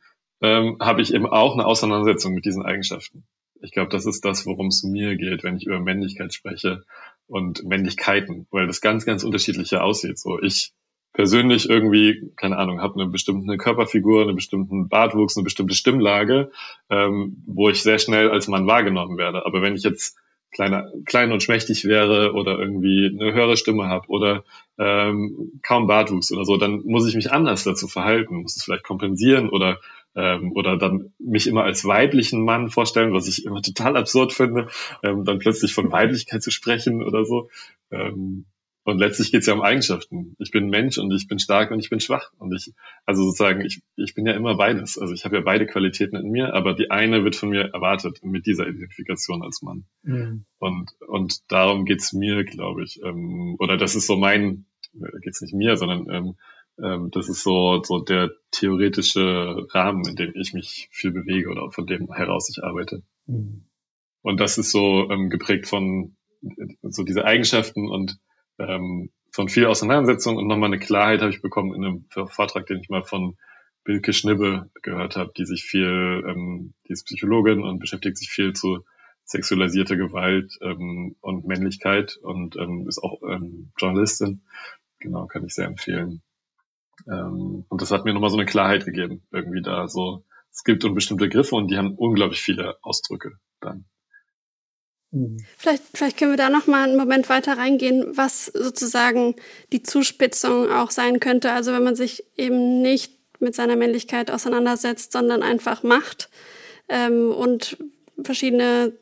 [0.42, 3.24] ähm, habe ich eben auch eine Auseinandersetzung mit diesen Eigenschaften.
[3.62, 6.84] Ich glaube, das ist das, worum es mir geht, wenn ich über Männlichkeit spreche
[7.26, 10.20] und Männlichkeiten, weil das ganz, ganz unterschiedliche aussieht.
[10.20, 10.74] So, ich
[11.14, 16.52] persönlich irgendwie, keine Ahnung, habe eine bestimmte Körperfigur, einen bestimmten Bartwuchs, eine bestimmte Stimmlage,
[16.92, 19.46] ähm, wo ich sehr schnell als Mann wahrgenommen werde.
[19.46, 20.18] Aber wenn ich jetzt
[20.52, 24.44] kleiner, klein und schmächtig wäre oder irgendwie eine höhere Stimme habe oder
[24.78, 28.84] ähm, kaum Bartwuchs oder so, dann muss ich mich anders dazu verhalten, muss es vielleicht
[28.84, 29.80] kompensieren oder
[30.16, 34.68] ähm, oder dann mich immer als weiblichen Mann vorstellen, was ich immer total absurd finde,
[35.04, 37.50] ähm, dann plötzlich von Weiblichkeit zu sprechen oder so.
[37.92, 38.46] Ähm,
[38.88, 40.38] und letztlich geht es ja um Eigenschaften.
[40.40, 42.32] Ich bin Mensch und ich bin stark und ich bin schwach.
[42.38, 42.74] Und ich,
[43.06, 44.98] also sozusagen, ich, ich bin ja immer beides.
[44.98, 48.24] Also ich habe ja beide Qualitäten in mir, aber die eine wird von mir erwartet
[48.24, 49.84] mit dieser Identifikation als Mann.
[50.04, 50.46] Mhm.
[50.58, 53.02] Und, und darum geht's mir, glaube ich.
[53.04, 56.36] Ähm, oder das ist so mein, äh, geht's nicht mir, sondern ähm,
[56.82, 61.74] ähm, das ist so, so der theoretische Rahmen, in dem ich mich viel bewege oder
[61.74, 63.04] von dem heraus ich arbeite.
[63.26, 63.66] Mhm.
[64.22, 66.16] Und das ist so ähm, geprägt von
[66.84, 68.18] so diese Eigenschaften und
[68.60, 72.80] ähm, von viel Auseinandersetzung und nochmal eine Klarheit habe ich bekommen in einem Vortrag, den
[72.80, 73.38] ich mal von
[73.84, 78.54] Bilke Schnibbe gehört habe, die sich viel, ähm, die ist Psychologin und beschäftigt sich viel
[78.54, 78.84] zu
[79.24, 84.42] sexualisierter Gewalt ähm, und Männlichkeit und ähm, ist auch ähm, Journalistin.
[85.00, 86.22] Genau, kann ich sehr empfehlen.
[87.08, 90.26] Ähm, und das hat mir nochmal so eine Klarheit gegeben, irgendwie da so.
[90.52, 93.86] Es gibt bestimmte Griffe und die haben unglaublich viele Ausdrücke dann.
[95.12, 95.38] Mhm.
[95.58, 99.36] Vielleicht, vielleicht können wir da noch mal einen Moment weiter reingehen, was sozusagen
[99.72, 101.52] die Zuspitzung auch sein könnte.
[101.52, 106.30] Also wenn man sich eben nicht mit seiner Männlichkeit auseinandersetzt, sondern einfach macht
[106.90, 107.78] ähm, und
[108.24, 108.94] verschiedene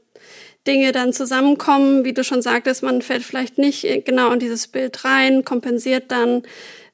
[0.68, 5.06] Dinge dann zusammenkommen, wie du schon sagtest, man fällt vielleicht nicht genau in dieses Bild
[5.06, 6.43] rein, kompensiert dann,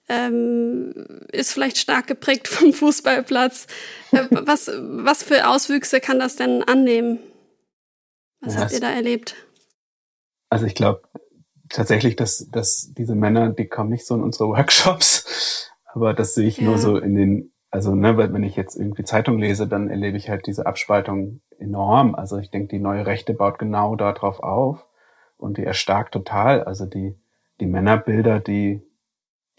[0.10, 0.94] ähm,
[1.32, 3.68] ist vielleicht stark geprägt vom Fußballplatz.
[4.12, 7.20] Äh, was, was für Auswüchse kann das denn annehmen?
[8.42, 9.36] Was ja, habt ihr da erlebt?
[10.50, 11.04] Also ich glaube
[11.70, 16.48] tatsächlich, dass, dass diese Männer, die kommen nicht so in unsere Workshops, aber das sehe
[16.48, 16.66] ich ja.
[16.66, 20.18] nur so in den, also ne, weil wenn ich jetzt irgendwie Zeitung lese, dann erlebe
[20.18, 22.16] ich halt diese Abspaltung enorm.
[22.16, 24.86] Also ich denke, die neue Rechte baut genau darauf auf
[25.38, 26.64] und die erstarkt total.
[26.64, 27.16] Also die,
[27.60, 28.82] die Männerbilder, die,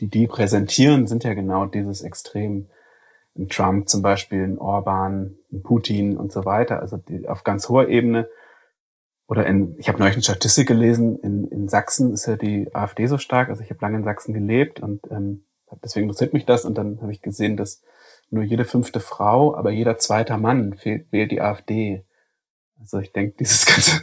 [0.01, 2.69] die die präsentieren, sind ja genau dieses Extrem.
[3.35, 6.81] Ein Trump zum Beispiel, ein Orban, ein Putin und so weiter.
[6.81, 8.29] Also die, auf ganz hoher Ebene
[9.27, 13.07] oder in, ich habe neulich eine Statistik gelesen, in, in Sachsen ist ja die AfD
[13.07, 15.45] so stark, also ich habe lange in Sachsen gelebt und ähm,
[15.83, 17.83] deswegen interessiert mich das und dann habe ich gesehen, dass
[18.31, 22.05] nur jede fünfte Frau, aber jeder zweite Mann wählt, wählt die AfD.
[22.81, 24.03] Also ich denke, dieses ganze,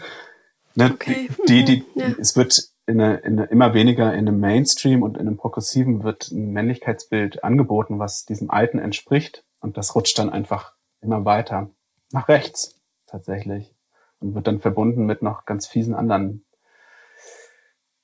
[0.76, 1.30] ne, okay.
[1.48, 2.08] die, die, die ja.
[2.20, 6.04] es wird in eine, in eine, immer weniger in einem Mainstream und in einem Progressiven
[6.04, 11.70] wird ein Männlichkeitsbild angeboten, was diesem Alten entspricht und das rutscht dann einfach immer weiter
[12.12, 13.76] nach rechts tatsächlich
[14.20, 16.46] und wird dann verbunden mit noch ganz fiesen anderen,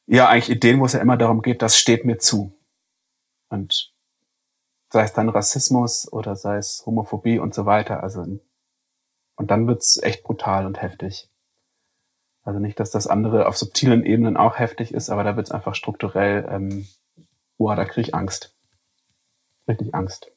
[0.07, 2.57] ja, eigentlich Ideen, wo es ja immer darum geht, das steht mir zu.
[3.49, 3.93] Und
[4.91, 8.03] sei es dann Rassismus oder sei es Homophobie und so weiter.
[8.03, 11.30] Also, und dann wird's echt brutal und heftig.
[12.43, 15.74] Also nicht, dass das andere auf subtilen Ebenen auch heftig ist, aber da wird's einfach
[15.74, 16.88] strukturell, ähm,
[17.57, 18.55] boah, da krieg ich Angst.
[19.68, 20.32] richtig Angst.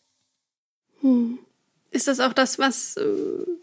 [1.01, 1.39] Hm.
[1.91, 3.07] Ist das auch das, was, äh,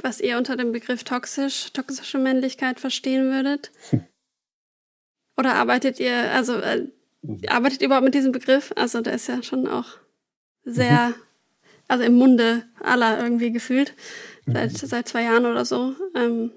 [0.01, 3.71] was ihr unter dem Begriff toxisch, toxische Männlichkeit verstehen würdet?
[3.89, 4.03] Hm.
[5.37, 6.87] Oder arbeitet ihr, also äh,
[7.47, 8.71] arbeitet ihr überhaupt mit diesem Begriff?
[8.75, 9.97] Also der ist ja schon auch
[10.63, 11.15] sehr, mhm.
[11.87, 13.93] also im Munde aller irgendwie gefühlt,
[14.47, 14.87] seit, mhm.
[14.87, 15.95] seit zwei Jahren oder so.
[16.15, 16.51] Ähm,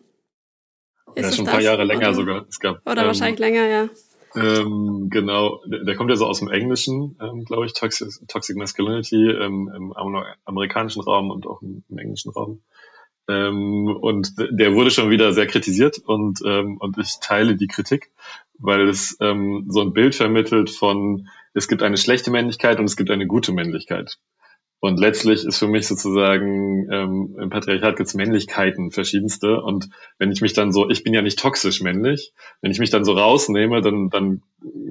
[1.15, 2.47] ist ja, schon ein paar Jahre länger oder, sogar.
[2.49, 3.89] Es gab, oder ähm, wahrscheinlich länger, ja.
[4.35, 9.31] Ähm, genau, der, kommt ja so aus dem Englischen, ähm, glaube ich, Toxic, Toxic Masculinity
[9.31, 9.93] ähm, im
[10.45, 12.61] amerikanischen Raum und auch im, im englischen Raum.
[13.29, 18.11] Ähm, und der wurde schon wieder sehr kritisiert und, ähm, und ich teile die Kritik,
[18.59, 22.97] weil es ähm, so ein Bild vermittelt von, es gibt eine schlechte Männlichkeit und es
[22.97, 24.19] gibt eine gute Männlichkeit.
[24.81, 29.61] Und letztlich ist für mich sozusagen, ähm, im Patriarchat gibt es Männlichkeiten, verschiedenste.
[29.61, 32.91] Und wenn ich mich dann so, ich bin ja nicht toxisch männlich, wenn ich mich
[32.91, 34.43] dann so rausnehme, dann, dann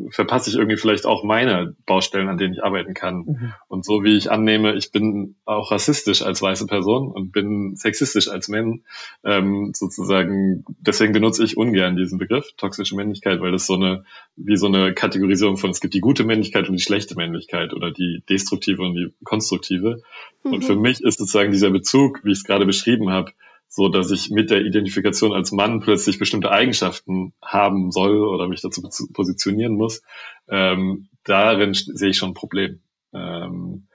[0.09, 3.17] verpasse ich irgendwie vielleicht auch meine Baustellen, an denen ich arbeiten kann.
[3.17, 3.53] Mhm.
[3.67, 8.29] Und so wie ich annehme, ich bin auch rassistisch als weiße Person und bin sexistisch
[8.29, 8.83] als Mann,
[9.23, 14.57] ähm, sozusagen, deswegen benutze ich ungern diesen Begriff, toxische Männlichkeit, weil das so eine, wie
[14.57, 18.23] so eine Kategorisierung von, es gibt die gute Männlichkeit und die schlechte Männlichkeit oder die
[18.29, 19.76] destruktive und die konstruktive.
[19.81, 20.53] Mhm.
[20.53, 23.31] Und für mich ist sozusagen dieser Bezug, wie ich es gerade beschrieben habe,
[23.67, 28.61] so dass ich mit der Identifikation als Mann plötzlich bestimmte Eigenschaften haben soll oder mich
[28.61, 28.81] dazu
[29.13, 30.01] positionieren muss,
[30.47, 32.81] ähm, darin sehe ich schon ein Problem.
[33.13, 33.87] Ähm,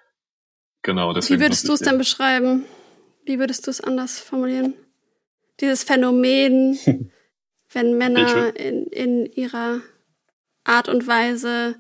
[0.82, 1.40] genau, deswegen.
[1.40, 2.64] Wie würdest du es denn beschreiben?
[3.24, 4.74] Wie würdest du es anders formulieren?
[5.60, 6.78] Dieses Phänomen,
[7.72, 9.80] wenn Männer in, in ihrer
[10.64, 11.76] Art und Weise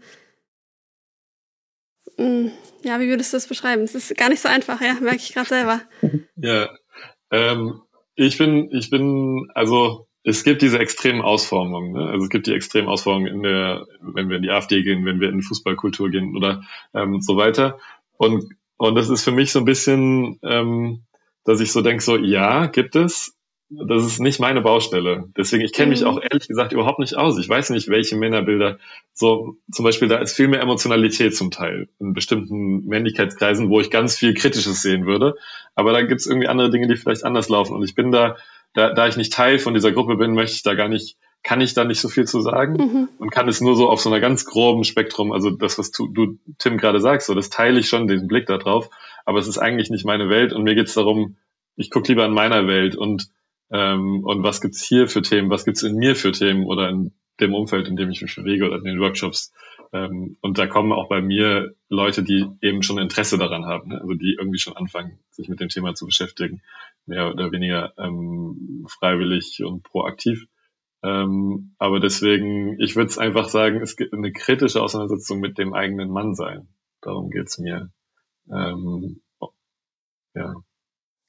[2.82, 3.82] ja, wie würdest du das beschreiben?
[3.82, 5.80] Es ist gar nicht so einfach, ja, merke ich gerade selber.
[6.36, 6.70] Ja,
[7.30, 7.82] ähm,
[8.16, 11.92] ich bin, ich bin, also es gibt diese extremen Ausformungen.
[11.92, 12.08] Ne?
[12.08, 15.20] Also es gibt die extremen Ausformungen in der, wenn wir in die AfD gehen, wenn
[15.20, 16.64] wir in die Fußballkultur gehen oder
[16.94, 17.78] ähm, so weiter.
[18.16, 18.48] Und
[18.82, 21.04] und das ist für mich so ein bisschen, ähm,
[21.44, 23.38] dass ich so denke, so ja, gibt es,
[23.86, 25.28] das ist nicht meine Baustelle.
[25.36, 26.06] Deswegen, ich kenne mich mhm.
[26.08, 27.38] auch ehrlich gesagt überhaupt nicht aus.
[27.38, 28.78] Ich weiß nicht, welche Männerbilder,
[29.12, 33.90] so zum Beispiel, da ist viel mehr Emotionalität zum Teil in bestimmten Männlichkeitskreisen, wo ich
[33.90, 35.36] ganz viel Kritisches sehen würde.
[35.74, 37.74] Aber da gibt es irgendwie andere Dinge, die vielleicht anders laufen.
[37.74, 38.36] Und ich bin da,
[38.74, 41.60] da, da ich nicht Teil von dieser Gruppe bin, möchte ich da gar nicht, kann
[41.60, 43.08] ich da nicht so viel zu sagen mhm.
[43.18, 46.06] und kann es nur so auf so einer ganz groben Spektrum, also das, was du,
[46.06, 48.90] du Tim, gerade sagst, so das teile ich schon, den Blick da drauf,
[49.24, 51.36] aber es ist eigentlich nicht meine Welt und mir geht es darum,
[51.74, 53.28] ich gucke lieber in meiner Welt und
[53.72, 57.12] ähm, und was gibt's hier für Themen, was gibt's in mir für Themen oder in
[57.40, 59.52] dem Umfeld, in dem ich mich bewege oder in den Workshops.
[59.92, 64.00] Ähm, und da kommen auch bei mir Leute, die eben schon Interesse daran haben, ne?
[64.00, 66.62] also die irgendwie schon anfangen, sich mit dem Thema zu beschäftigen,
[67.06, 70.46] mehr oder weniger ähm, freiwillig und proaktiv.
[71.02, 75.74] Ähm, aber deswegen, ich würde es einfach sagen, es gibt eine kritische Auseinandersetzung mit dem
[75.74, 76.68] eigenen Mann sein.
[77.00, 77.90] Darum geht's mir.
[78.50, 79.20] Ähm,
[80.34, 80.54] ja.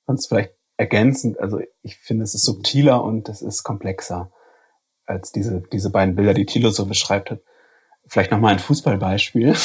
[0.05, 4.31] Kannst vielleicht ergänzend, also ich finde, es ist subtiler und es ist komplexer
[5.05, 7.41] als diese, diese beiden Bilder, die Thilo so beschreibt hat.
[8.05, 9.55] Vielleicht nochmal ein Fußballbeispiel,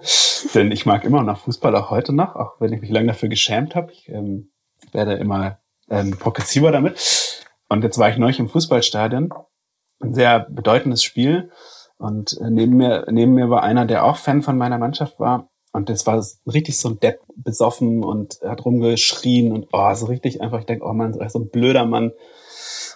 [0.54, 3.28] denn ich mag immer noch Fußball, auch heute noch, auch wenn ich mich lange dafür
[3.28, 3.92] geschämt habe.
[3.92, 4.50] Ich ähm,
[4.92, 5.58] werde immer
[5.90, 7.44] ähm, progressiver damit.
[7.68, 9.32] Und jetzt war ich neulich im Fußballstadion,
[10.00, 11.50] ein sehr bedeutendes Spiel.
[11.98, 15.50] Und äh, neben mir, neben mir war einer, der auch Fan von meiner Mannschaft war.
[15.78, 20.42] Und das war richtig so ein Depp besoffen und hat rumgeschrien und oh, so richtig
[20.42, 22.10] einfach, ich denke, oh Mann, so ein blöder Mann.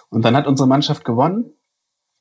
[0.09, 1.53] Und dann hat unsere Mannschaft gewonnen.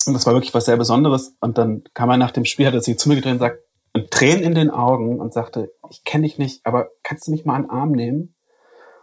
[0.06, 1.34] Und das war wirklich was sehr Besonderes.
[1.40, 3.58] Und dann kam er nach dem Spiel, hat er sich zu mir gedreht und sagt,
[3.92, 7.44] und Tränen in den Augen und sagte, ich kenne dich nicht, aber kannst du mich
[7.44, 8.36] mal an den Arm nehmen?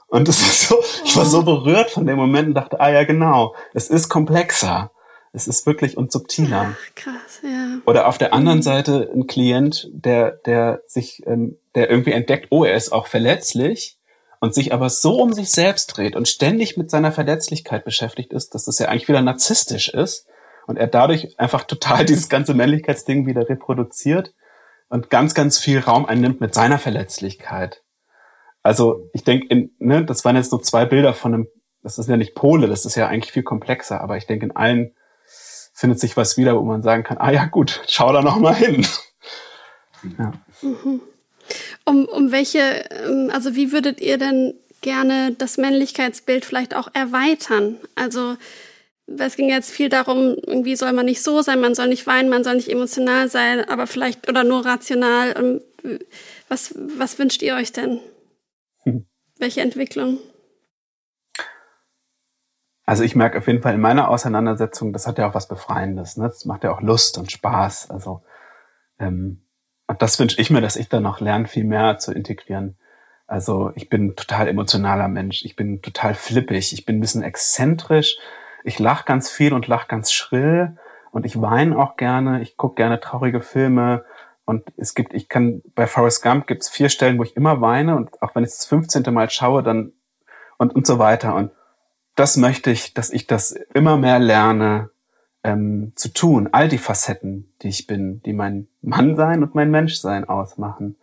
[0.08, 3.04] Und das war so, ich war so berührt von dem Moment und dachte, ah ja,
[3.04, 4.92] genau, es ist komplexer.
[5.32, 6.76] Es ist wirklich und subtiler.
[6.76, 7.80] Ach, krass, ja.
[7.86, 12.64] Oder auf der anderen Seite ein Klient, der, der sich, ähm, der irgendwie entdeckt, oh,
[12.64, 14.00] er ist auch verletzlich
[14.40, 18.56] und sich aber so um sich selbst dreht und ständig mit seiner Verletzlichkeit beschäftigt ist,
[18.56, 20.28] dass das ja eigentlich wieder narzisstisch ist
[20.66, 24.34] und er dadurch einfach total dieses ganze Männlichkeitsding wieder reproduziert
[24.90, 27.84] und ganz, ganz viel Raum einnimmt mit seiner Verletzlichkeit.
[28.64, 31.48] Also ich denke, ne, das waren jetzt nur zwei Bilder von einem,
[31.84, 34.56] das ist ja nicht Pole, das ist ja eigentlich viel komplexer, aber ich denke, in
[34.56, 34.96] allen
[35.80, 38.54] findet sich was wieder, wo man sagen kann, ah ja gut, schau da noch mal
[38.54, 38.86] hin.
[40.18, 40.34] Ja.
[40.62, 41.02] Mhm.
[41.86, 47.78] Um, um welche, ähm, also wie würdet ihr denn gerne das Männlichkeitsbild vielleicht auch erweitern?
[47.96, 48.36] Also
[49.08, 52.30] es ging jetzt viel darum, irgendwie soll man nicht so sein, man soll nicht weinen,
[52.30, 55.34] man soll nicht emotional sein, aber vielleicht oder nur rational.
[55.84, 56.00] Ähm,
[56.50, 58.02] was, was wünscht ihr euch denn?
[58.84, 59.06] Hm.
[59.38, 60.20] Welche Entwicklung?
[62.90, 66.18] Also ich merke auf jeden Fall in meiner Auseinandersetzung, das hat ja auch was Befreiendes.
[66.18, 66.24] Ne?
[66.24, 67.92] Das macht ja auch Lust und Spaß.
[67.92, 68.24] Also
[68.98, 69.44] ähm,
[69.86, 72.80] und das wünsche ich mir, dass ich dann noch lerne, viel mehr zu integrieren.
[73.28, 78.18] Also ich bin total emotionaler Mensch, ich bin total flippig, ich bin ein bisschen exzentrisch,
[78.64, 80.76] ich lache ganz viel und lache ganz schrill
[81.12, 84.04] und ich weine auch gerne, ich gucke gerne traurige Filme
[84.46, 87.62] und es gibt, ich kann, bei Forrest Gump gibt es vier Stellen, wo ich immer
[87.62, 89.14] weine und auch wenn ich das 15.
[89.14, 89.94] Mal schaue, dann
[90.58, 91.36] und, und so weiter.
[91.36, 91.52] Und
[92.20, 94.90] das möchte ich, dass ich das immer mehr lerne
[95.44, 96.50] ähm, zu tun.
[96.52, 100.98] All die Facetten, die ich bin, die mein Mannsein und mein Menschsein ausmachen.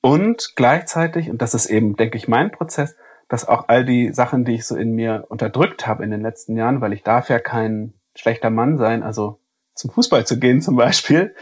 [0.00, 2.96] Und gleichzeitig, und das ist eben, denke ich, mein Prozess,
[3.28, 6.56] dass auch all die Sachen, die ich so in mir unterdrückt habe in den letzten
[6.56, 9.38] Jahren, weil ich darf ja kein schlechter Mann sein, also
[9.74, 11.36] zum Fußball zu gehen zum Beispiel,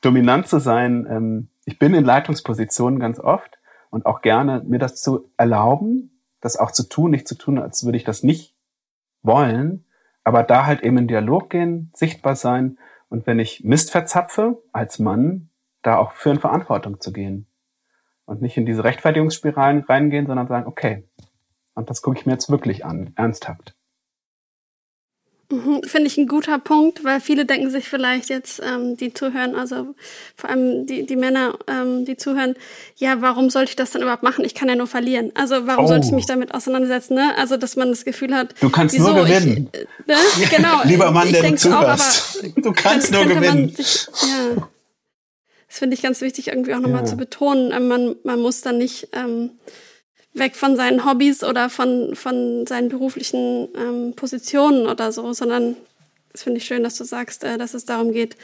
[0.00, 1.08] dominant zu sein.
[1.10, 3.58] Ähm, ich bin in Leitungspositionen ganz oft
[3.90, 7.84] und auch gerne mir das zu erlauben, das auch zu tun, nicht zu tun, als
[7.84, 8.54] würde ich das nicht
[9.22, 9.84] wollen,
[10.24, 12.78] aber da halt eben in Dialog gehen, sichtbar sein
[13.08, 15.50] und wenn ich Mist verzapfe als Mann,
[15.82, 17.46] da auch für eine Verantwortung zu gehen
[18.24, 21.08] und nicht in diese Rechtfertigungsspiralen reingehen, sondern sagen, okay,
[21.74, 23.77] und das gucke ich mir jetzt wirklich an, ernsthaft.
[25.50, 29.54] Mhm, Finde ich ein guter Punkt, weil viele denken sich vielleicht jetzt, ähm, die zuhören,
[29.54, 29.94] also
[30.36, 32.54] vor allem die, die Männer, ähm, die zuhören,
[32.96, 34.44] ja, warum sollte ich das dann überhaupt machen?
[34.44, 35.32] Ich kann ja nur verlieren.
[35.34, 35.88] Also warum oh.
[35.88, 37.14] sollte ich mich damit auseinandersetzen?
[37.14, 37.32] Ne?
[37.38, 39.70] Also dass man das Gefühl hat, du kannst wieso, nur gewinnen.
[39.72, 40.48] Ich, äh, ne?
[40.50, 40.82] Genau.
[40.84, 42.44] Lieber Mann, der du zuhörst.
[42.44, 43.74] Auch, du kannst nur gewinnen.
[43.74, 44.68] Sich, ja.
[45.66, 47.06] Das finde ich ganz wichtig, irgendwie auch nochmal ja.
[47.06, 47.72] zu betonen.
[47.72, 49.52] Ähm, man, man muss dann nicht ähm,
[50.38, 55.76] weg von seinen Hobbys oder von, von seinen beruflichen ähm, Positionen oder so, sondern
[56.32, 58.36] das finde ich schön, dass du sagst, äh, dass es darum geht,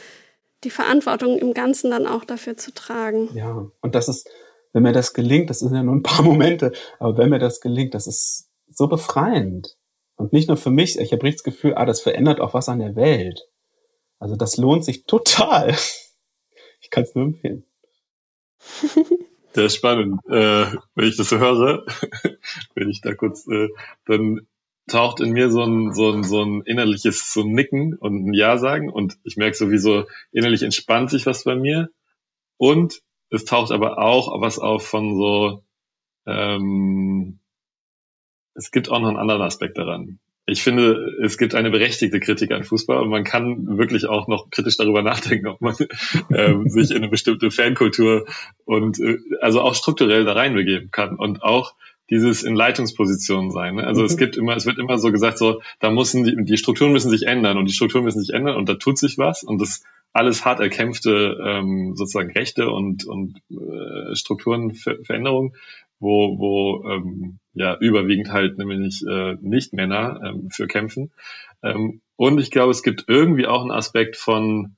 [0.63, 3.29] die Verantwortung im Ganzen dann auch dafür zu tragen.
[3.33, 4.29] Ja, und das ist,
[4.73, 7.61] wenn mir das gelingt, das sind ja nur ein paar Momente, aber wenn mir das
[7.61, 9.77] gelingt, das ist so befreiend.
[10.15, 12.69] Und nicht nur für mich, ich habe richtig das Gefühl, ah, das verändert auch was
[12.69, 13.47] an der Welt.
[14.17, 15.75] Also das lohnt sich total.
[16.81, 17.65] Ich kann es nur empfehlen.
[19.55, 20.19] Sehr spannend.
[20.27, 21.85] Äh, wenn ich das so höre,
[22.75, 23.69] wenn ich da kurz, äh,
[24.05, 24.47] dann
[24.87, 28.33] taucht in mir so ein, so ein, so ein innerliches so ein Nicken und ein
[28.33, 31.89] Ja sagen und ich merke sowieso, innerlich entspannt sich was bei mir
[32.57, 35.63] und es taucht aber auch was auf von so,
[36.25, 37.39] ähm,
[38.55, 42.51] es gibt auch noch einen anderen Aspekt daran ich finde, es gibt eine berechtigte Kritik
[42.51, 45.75] an Fußball und man kann wirklich auch noch kritisch darüber nachdenken, ob man
[46.31, 48.25] ähm, sich in eine bestimmte Fankultur
[48.63, 51.73] und äh, also auch strukturell da reinbegeben kann und auch
[52.11, 53.75] dieses in Leitungspositionen sein.
[53.75, 53.87] Ne?
[53.87, 54.07] Also mhm.
[54.07, 57.09] es gibt immer, es wird immer so gesagt, so da müssen die, die Strukturen müssen
[57.09, 59.83] sich ändern und die Strukturen müssen sich ändern und da tut sich was und das
[60.13, 65.55] alles hart erkämpfte ähm, sozusagen Rechte und und äh, Strukturenveränderungen
[65.99, 71.11] wo, wo ähm, ja überwiegend halt nämlich äh, nicht Männer ähm, für kämpfen.
[71.63, 74.75] Ähm, und ich glaube, es gibt irgendwie auch einen Aspekt von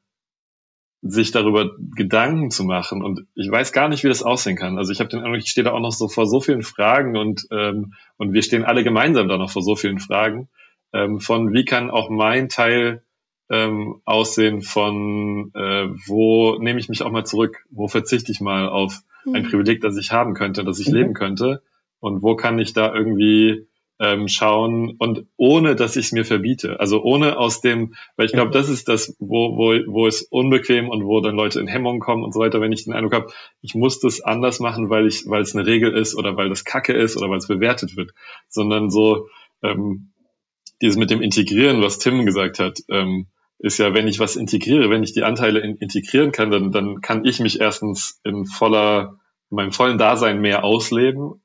[1.01, 3.03] sich darüber Gedanken zu machen.
[3.03, 4.77] Und ich weiß gar nicht, wie das aussehen kann.
[4.77, 7.15] Also ich habe den Eindruck, ich stehe da auch noch so vor so vielen Fragen
[7.15, 10.49] und, ähm, und wir stehen alle gemeinsam da noch vor so vielen Fragen.
[10.93, 13.03] Ähm, von wie kann auch mein Teil
[13.49, 18.67] ähm, aussehen von äh, wo nehme ich mich auch mal zurück, wo verzichte ich mal
[18.67, 19.01] auf
[19.33, 19.49] ein mhm.
[19.49, 20.95] Privileg, das ich haben könnte, das ich mhm.
[20.95, 21.61] leben könnte
[21.99, 23.67] und wo kann ich da irgendwie
[23.99, 26.79] ähm, schauen und ohne, dass ich es mir verbiete.
[26.79, 30.89] Also ohne aus dem, weil ich glaube, das ist das, wo, wo, wo es unbequem
[30.89, 33.33] und wo dann Leute in Hemmungen kommen und so weiter, wenn ich den Eindruck habe,
[33.61, 36.63] ich muss das anders machen, weil ich, weil es eine Regel ist oder weil das
[36.63, 38.11] Kacke ist oder weil es bewertet wird,
[38.49, 39.27] sondern so
[39.63, 40.11] ähm,
[40.81, 43.27] dieses mit dem Integrieren, was Tim gesagt hat, ähm,
[43.59, 47.01] ist ja, wenn ich was integriere, wenn ich die Anteile in, integrieren kann, dann, dann
[47.01, 51.41] kann ich mich erstens in voller, in meinem vollen Dasein mehr ausleben.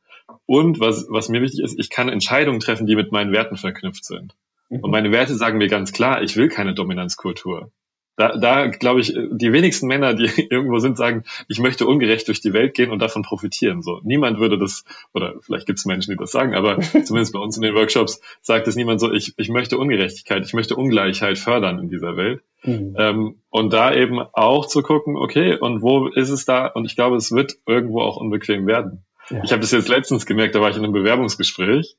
[0.47, 4.05] Und was, was mir wichtig ist, ich kann Entscheidungen treffen, die mit meinen Werten verknüpft
[4.05, 4.35] sind.
[4.69, 4.91] Und mhm.
[4.91, 7.71] meine Werte sagen mir ganz klar, ich will keine Dominanzkultur.
[8.17, 12.41] Da, da glaube ich, die wenigsten Männer, die irgendwo sind, sagen, ich möchte ungerecht durch
[12.41, 13.83] die Welt gehen und davon profitieren.
[13.83, 14.85] So, niemand würde das,
[15.15, 18.21] oder vielleicht gibt es Menschen, die das sagen, aber zumindest bei uns in den Workshops
[18.43, 22.43] sagt es niemand so, ich, ich möchte Ungerechtigkeit, ich möchte Ungleichheit fördern in dieser Welt.
[22.65, 22.95] Mhm.
[22.99, 26.67] Ähm, und da eben auch zu gucken, okay, und wo ist es da?
[26.67, 29.05] Und ich glaube, es wird irgendwo auch unbequem werden.
[29.31, 29.41] Ja.
[29.45, 31.97] Ich habe das jetzt letztens gemerkt, da war ich in einem Bewerbungsgespräch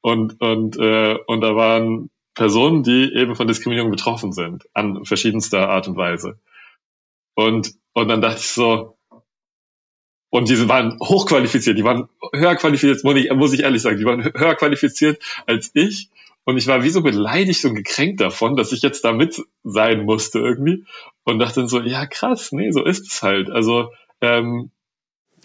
[0.00, 5.68] und und äh, und da waren Personen, die eben von Diskriminierung betroffen sind, an verschiedenster
[5.68, 6.38] Art und Weise.
[7.34, 8.96] Und, und dann dachte ich so,
[10.30, 14.04] und diese waren hochqualifiziert, die waren höher qualifiziert, muss ich, muss ich ehrlich sagen, die
[14.04, 16.10] waren höher qualifiziert als ich.
[16.44, 20.04] Und ich war wie so beleidigt und gekränkt davon, dass ich jetzt da mit sein
[20.04, 20.84] musste irgendwie.
[21.24, 23.50] Und dachte dann so, ja krass, nee, so ist es halt.
[23.50, 24.70] Also ähm,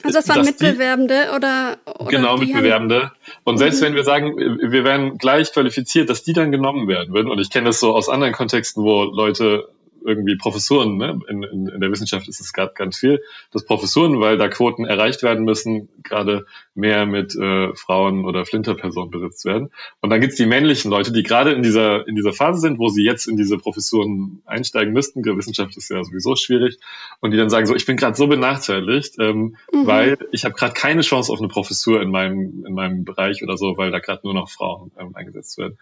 [0.03, 3.11] also das waren Mitbewerbende die, oder, oder Genau, Mitbewerbende.
[3.43, 3.85] Und selbst mhm.
[3.85, 7.49] wenn wir sagen, wir wären gleich qualifiziert, dass die dann genommen werden würden, und ich
[7.49, 9.69] kenne das so aus anderen Kontexten, wo Leute
[10.05, 11.19] irgendwie Professuren, ne?
[11.27, 14.85] in, in, in der Wissenschaft ist es gerade ganz viel, dass Professuren, weil da Quoten
[14.85, 16.45] erreicht werden müssen, gerade
[16.75, 19.69] mehr mit äh, Frauen oder Flinterpersonen besetzt werden.
[20.01, 22.89] Und dann gibt's die männlichen Leute, die gerade in dieser, in dieser Phase sind, wo
[22.89, 25.23] sie jetzt in diese Professuren einsteigen müssten.
[25.23, 26.77] Wissenschaft ist ja sowieso schwierig.
[27.19, 29.87] Und die dann sagen so, ich bin gerade so benachteiligt, ähm, mhm.
[29.87, 33.57] weil ich habe gerade keine Chance auf eine Professur in meinem, in meinem Bereich oder
[33.57, 35.77] so, weil da gerade nur noch Frauen ähm, eingesetzt werden.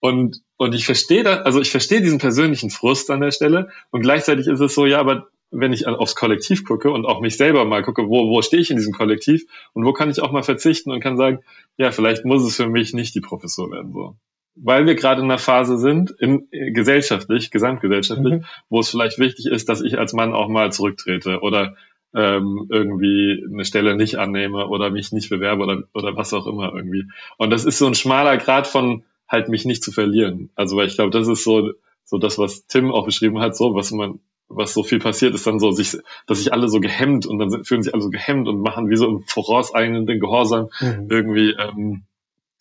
[0.00, 4.02] Und, und ich verstehe da, also ich verstehe diesen persönlichen Frust an der Stelle und
[4.02, 7.64] gleichzeitig ist es so, ja, aber wenn ich aufs Kollektiv gucke und auch mich selber
[7.64, 10.42] mal gucke, wo, wo stehe ich in diesem Kollektiv und wo kann ich auch mal
[10.42, 11.40] verzichten und kann sagen,
[11.76, 14.16] ja, vielleicht muss es für mich nicht die Professur werden, so.
[14.58, 18.44] Weil wir gerade in einer Phase sind, in, gesellschaftlich, gesamtgesellschaftlich, mhm.
[18.70, 21.76] wo es vielleicht wichtig ist, dass ich als Mann auch mal zurücktrete oder
[22.14, 26.72] ähm, irgendwie eine Stelle nicht annehme oder mich nicht bewerbe oder, oder was auch immer
[26.74, 27.04] irgendwie.
[27.36, 30.50] Und das ist so ein schmaler Grad von, halt mich nicht zu verlieren.
[30.54, 31.72] Also weil ich glaube, das ist so
[32.04, 35.46] so das, was Tim auch beschrieben hat, so was man was so viel passiert, ist
[35.46, 38.46] dann so, sich, dass sich alle so gehemmt und dann fühlen sich alle so gehemmt
[38.46, 41.08] und machen wie so im vorauseilenden Gehorsam mhm.
[41.10, 42.04] irgendwie ähm,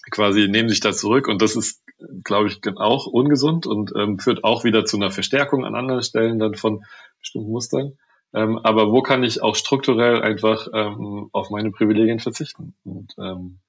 [0.10, 1.84] quasi nehmen sich da zurück und das ist,
[2.24, 6.40] glaube ich, auch ungesund und ähm, führt auch wieder zu einer Verstärkung an anderen Stellen
[6.40, 6.84] dann von
[7.20, 7.98] bestimmten Mustern.
[8.34, 12.76] Ähm, aber wo kann ich auch strukturell einfach ähm, auf meine Privilegien verzichten?
[12.84, 13.60] Und ähm,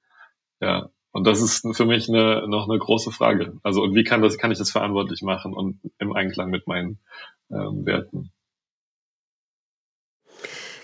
[0.59, 3.57] ja, und das ist für mich eine, noch eine große Frage.
[3.63, 6.99] Also, und wie kann das, kann ich das verantwortlich machen und im Einklang mit meinen
[7.49, 8.29] ähm, Werten?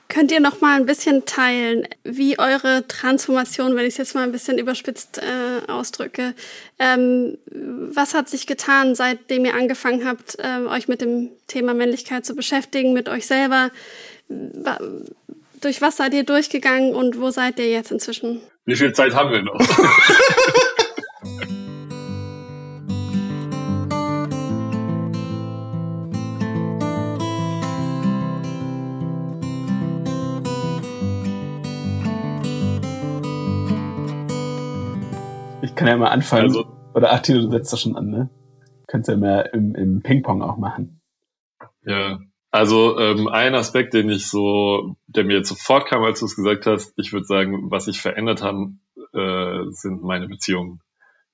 [0.09, 4.23] Könnt ihr noch mal ein bisschen teilen, wie eure Transformation, wenn ich es jetzt mal
[4.23, 6.33] ein bisschen überspitzt äh, ausdrücke,
[6.79, 7.37] ähm,
[7.91, 12.35] was hat sich getan, seitdem ihr angefangen habt, äh, euch mit dem Thema Männlichkeit zu
[12.35, 13.69] beschäftigen, mit euch selber?
[15.63, 18.41] Durch was seid ihr durchgegangen und wo seid ihr jetzt inzwischen?
[18.65, 19.57] Wie viel Zeit haben wir noch?
[35.61, 36.43] ich kann ja mal anfangen.
[36.43, 38.29] Also, Oder Attila, du setzt das schon an, ne?
[38.87, 40.99] Könntest ja mehr im, im Ping-Pong auch machen.
[41.85, 42.19] Ja,
[42.53, 46.35] also ähm, ein Aspekt, den ich so, der mir jetzt sofort kam, als du es
[46.35, 48.79] gesagt hast, ich würde sagen, was sich verändert haben,
[49.11, 50.79] äh, sind meine Beziehungen.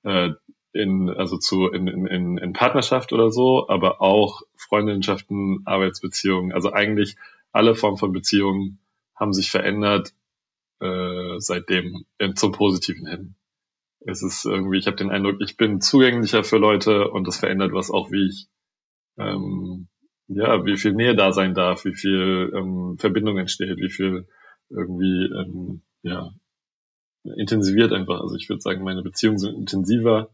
[0.02, 0.30] Äh,
[0.72, 6.52] in, also zu in, in, in Partnerschaft oder so, aber auch Freundschaften, Arbeitsbeziehungen.
[6.52, 7.16] Also eigentlich
[7.52, 8.78] alle Formen von Beziehungen
[9.14, 10.14] haben sich verändert
[10.80, 13.34] äh, seitdem äh, zum Positiven hin.
[14.06, 17.74] Es ist irgendwie, ich habe den Eindruck, ich bin zugänglicher für Leute und das verändert
[17.74, 18.48] was auch, wie ich
[19.18, 19.89] ähm,
[20.32, 24.28] ja, wie viel Nähe da sein darf, wie viel ähm, Verbindung entsteht, wie viel
[24.68, 26.30] irgendwie ähm, ja
[27.24, 28.20] intensiviert einfach.
[28.20, 30.30] Also ich würde sagen, meine Beziehungen sind intensiver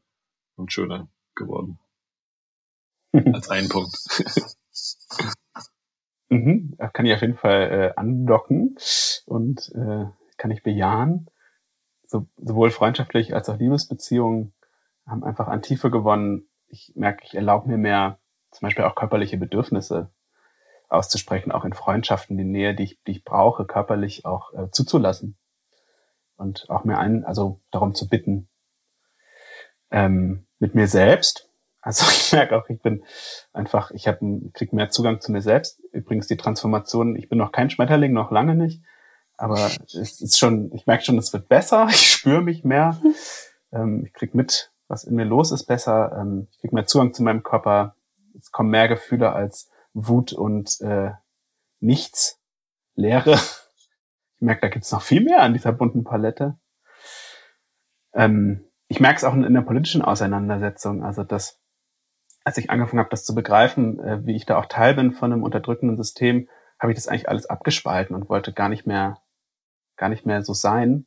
[0.57, 1.79] und schöner geworden.
[3.33, 3.97] Als ein Punkt.
[6.29, 8.77] mhm, kann ich auf jeden Fall äh, andocken
[9.25, 10.05] und äh,
[10.37, 11.31] kann ich bejahen.
[12.07, 14.53] So, sowohl freundschaftlich als auch Liebesbeziehungen
[15.07, 16.49] haben einfach an Tiefe gewonnen.
[16.69, 18.21] Ich merke, ich erlaube mir mehr
[18.57, 20.11] zum Beispiel auch körperliche Bedürfnisse
[20.89, 25.37] auszusprechen, auch in Freundschaften, die Nähe, die ich, die ich brauche, körperlich auch äh, zuzulassen
[26.37, 28.49] und auch mir einen, also darum zu bitten,
[29.91, 31.51] ähm, mit mir selbst.
[31.83, 33.05] Also ich merke auch, ich bin
[33.53, 34.19] einfach, ich habe,
[34.55, 35.81] krieg mehr Zugang zu mir selbst.
[35.93, 38.83] Übrigens die Transformation, ich bin noch kein Schmetterling, noch lange nicht,
[39.37, 41.89] aber es ist schon, ich merke schon, es wird besser.
[41.91, 42.99] Ich spüre mich mehr.
[43.71, 46.17] Ähm, ich krieg mit, was in mir los ist, besser.
[46.19, 47.96] Ähm, ich krieg mehr Zugang zu meinem Körper
[48.57, 51.11] kommen mehr Gefühle als Wut und äh,
[51.79, 52.41] nichts,
[52.95, 53.35] Leere.
[53.35, 56.59] Ich merke, da gibt's noch viel mehr an dieser bunten Palette.
[58.15, 61.61] Ähm, ich merke es auch in, in der politischen Auseinandersetzung, also dass,
[62.45, 65.35] als ich angefangen habe, das zu begreifen, äh, wie ich da auch Teil bin von
[65.35, 66.49] einem unterdrückenden System,
[66.79, 69.21] habe ich das eigentlich alles abgespalten und wollte gar nicht mehr,
[69.97, 71.07] gar nicht mehr so sein.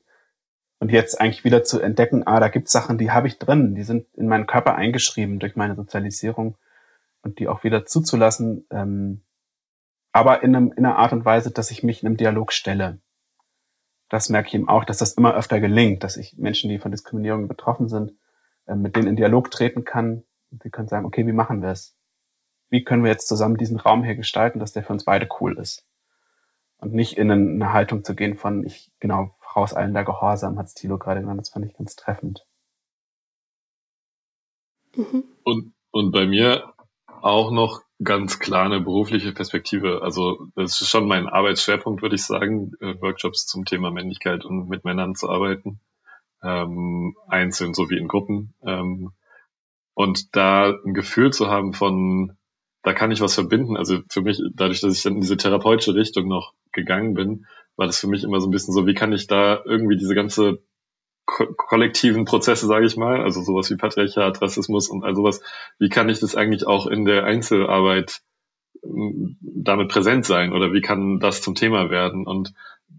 [0.78, 3.84] Und jetzt eigentlich wieder zu entdecken, ah, da gibt's Sachen, die habe ich drin, die
[3.84, 6.56] sind in meinen Körper eingeschrieben durch meine Sozialisierung
[7.22, 9.24] und die auch wieder zuzulassen, ähm,
[10.12, 13.00] aber in, einem, in einer Art und Weise, dass ich mich in einem Dialog stelle.
[14.10, 16.92] Das merke ich eben auch, dass das immer öfter gelingt, dass ich Menschen, die von
[16.92, 18.14] Diskriminierung betroffen sind,
[18.66, 20.24] äh, mit denen in Dialog treten kann.
[20.52, 21.96] Und die können sagen, okay, wie machen wir es?
[22.70, 25.58] Wie können wir jetzt zusammen diesen Raum hier gestalten, dass der für uns beide cool
[25.58, 25.86] ist?
[26.78, 31.20] Und nicht in eine Haltung zu gehen von, ich, genau, vorauseilender Gehorsam, hat Stilo gerade
[31.20, 32.46] genannt, das fand ich ganz treffend.
[34.96, 35.24] Mhm.
[35.44, 36.69] Und, und bei mir
[37.24, 40.02] auch noch ganz klar eine berufliche Perspektive.
[40.02, 44.70] Also das ist schon mein Arbeitsschwerpunkt, würde ich sagen, äh, Workshops zum Thema Männlichkeit und
[44.70, 45.80] mit Männern zu arbeiten,
[46.44, 48.54] ähm, einzeln sowie in Gruppen.
[48.64, 49.12] Ähm,
[49.94, 52.38] und da ein Gefühl zu haben von,
[52.84, 53.76] da kann ich was verbinden.
[53.76, 57.46] Also für mich, dadurch, dass ich dann in diese therapeutische Richtung noch gegangen bin,
[57.76, 60.16] war das für mich immer so ein bisschen so, wie kann ich da irgendwie diese
[60.16, 60.64] ganze
[61.30, 65.42] ko kollektiven Prozesse, sage ich mal, also sowas wie Patriarchat, Rassismus und all sowas,
[65.78, 68.22] wie kann ich das eigentlich auch in der Einzelarbeit
[68.82, 72.26] hm, damit präsent sein oder wie kann das zum Thema werden?
[72.26, 72.54] Und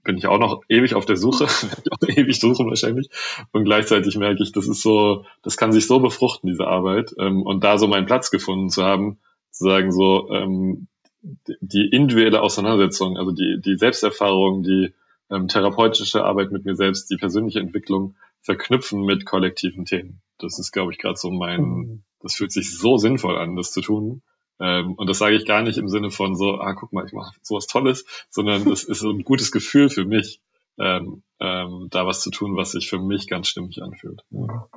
[0.05, 1.45] bin ich auch noch ewig auf der Suche,
[1.91, 3.09] auch ewig suchen wahrscheinlich.
[3.53, 7.13] Und gleichzeitig merke ich, das ist so, das kann sich so befruchten, diese Arbeit.
[7.19, 9.19] Ähm, und da so meinen Platz gefunden zu haben,
[9.51, 10.87] zu sagen, so ähm,
[11.23, 14.95] die individuelle Auseinandersetzung, also die, die Selbsterfahrung, die
[15.31, 20.23] ähm, therapeutische Arbeit mit mir selbst, die persönliche Entwicklung verknüpfen mit kollektiven Themen.
[20.39, 22.03] Das ist, glaube ich, gerade so mein, mhm.
[22.21, 24.23] das fühlt sich so sinnvoll an, das zu tun.
[24.59, 27.13] Ähm, und das sage ich gar nicht im Sinne von so, ah, guck mal, ich
[27.13, 30.41] mache sowas Tolles, sondern es ist so ein gutes Gefühl für mich,
[30.79, 34.23] ähm, ähm, da was zu tun, was sich für mich ganz stimmig anfühlt.
[34.31, 34.69] Ja.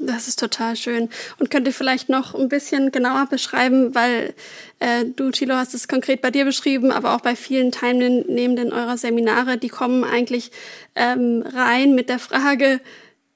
[0.00, 1.08] Das ist total schön.
[1.38, 4.34] Und könnt ihr vielleicht noch ein bisschen genauer beschreiben, weil
[4.78, 8.96] äh, du, Thilo, hast es konkret bei dir beschrieben, aber auch bei vielen Teilnehmenden eurer
[8.96, 10.50] Seminare, die kommen eigentlich
[10.94, 12.80] ähm, rein mit der Frage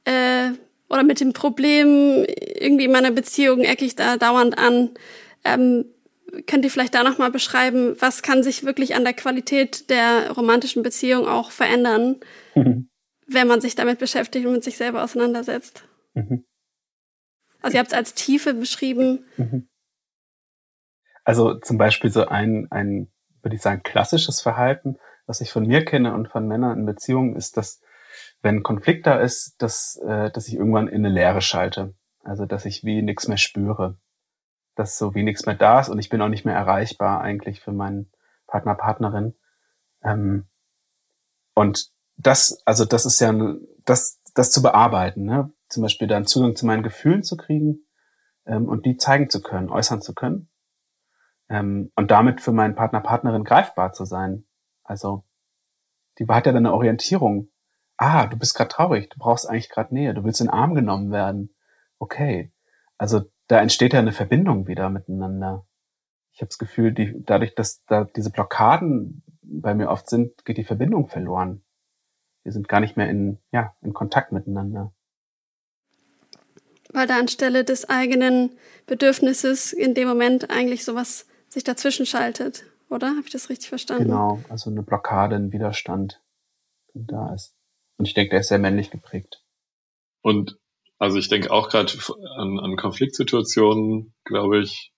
[0.05, 0.51] äh,
[0.89, 4.91] oder mit dem Problem, irgendwie in meiner Beziehung ecke ich da dauernd an.
[5.45, 5.87] Ähm,
[6.47, 10.83] könnt ihr vielleicht da nochmal beschreiben, was kann sich wirklich an der Qualität der romantischen
[10.83, 12.17] Beziehung auch verändern,
[12.55, 12.89] mhm.
[13.27, 15.85] wenn man sich damit beschäftigt und mit sich selber auseinandersetzt?
[16.15, 16.45] Mhm.
[17.63, 19.25] Also ihr habt es als Tiefe beschrieben.
[19.37, 19.69] Mhm.
[21.25, 25.85] Also zum Beispiel so ein, ein, würde ich sagen, klassisches Verhalten, was ich von mir
[25.85, 27.81] kenne und von Männern in Beziehungen, ist, dass
[28.43, 31.95] wenn Konflikt da ist, dass, äh, dass ich irgendwann in eine Leere schalte.
[32.25, 33.99] Also dass ich wie nichts mehr spüre.
[34.75, 37.61] Dass so wie nichts mehr da ist und ich bin auch nicht mehr erreichbar eigentlich
[37.61, 38.11] für meinen
[38.47, 39.35] Partner, Partnerin.
[40.03, 40.49] Ähm,
[41.55, 43.33] und das, also das ist ja
[43.85, 45.53] das, das zu bearbeiten, ne?
[45.73, 47.87] Zum Beispiel dann Zugang zu meinen Gefühlen zu kriegen
[48.47, 50.51] ähm, und die zeigen zu können, äußern zu können
[51.49, 54.45] ähm, und damit für meinen Partner, Partnerin greifbar zu sein.
[54.85, 55.25] Also
[56.19, 57.49] die hat ja dann eine Orientierung.
[57.97, 60.75] Ah, du bist gerade traurig, du brauchst eigentlich gerade Nähe, du willst in den Arm
[60.75, 61.55] genommen werden.
[61.99, 62.53] Okay.
[62.99, 65.67] Also da entsteht ja eine Verbindung wieder miteinander.
[66.33, 70.57] Ich habe das Gefühl, die, dadurch, dass da diese Blockaden bei mir oft sind, geht
[70.57, 71.65] die Verbindung verloren.
[72.43, 74.93] Wir sind gar nicht mehr in, ja, in Kontakt miteinander
[76.93, 78.51] weil da anstelle des eigenen
[78.87, 83.09] Bedürfnisses in dem Moment eigentlich sowas sich dazwischen schaltet, oder?
[83.09, 84.05] Habe ich das richtig verstanden?
[84.05, 86.21] Genau, also eine Blockade, ein Widerstand
[86.95, 87.55] da ist.
[87.99, 89.43] Und ich denke, der ist sehr männlich geprägt.
[90.23, 90.59] Und
[90.99, 91.93] also ich denke auch gerade
[92.37, 94.93] an, an Konfliktsituationen, glaube ich,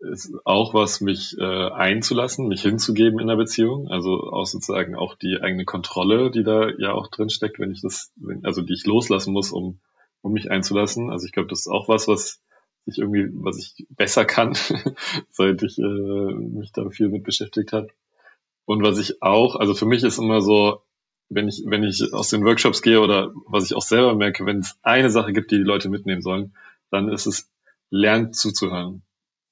[0.00, 3.88] ist auch was, mich äh, einzulassen, mich hinzugeben in der Beziehung.
[3.88, 7.82] Also auch sozusagen auch die eigene Kontrolle, die da ja auch drin steckt, wenn ich
[7.82, 8.12] das,
[8.44, 9.80] also die ich loslassen muss, um
[10.22, 11.10] um mich einzulassen.
[11.10, 12.40] Also ich glaube, das ist auch was, was
[12.86, 14.54] ich irgendwie, was ich besser kann,
[15.30, 17.88] seit ich äh, mich da viel mit beschäftigt habe.
[18.64, 20.82] Und was ich auch, also für mich ist immer so,
[21.30, 24.58] wenn ich, wenn ich aus den Workshops gehe oder was ich auch selber merke, wenn
[24.58, 26.54] es eine Sache gibt, die die Leute mitnehmen sollen,
[26.90, 27.50] dann ist es
[27.90, 29.02] lernt zuzuhören.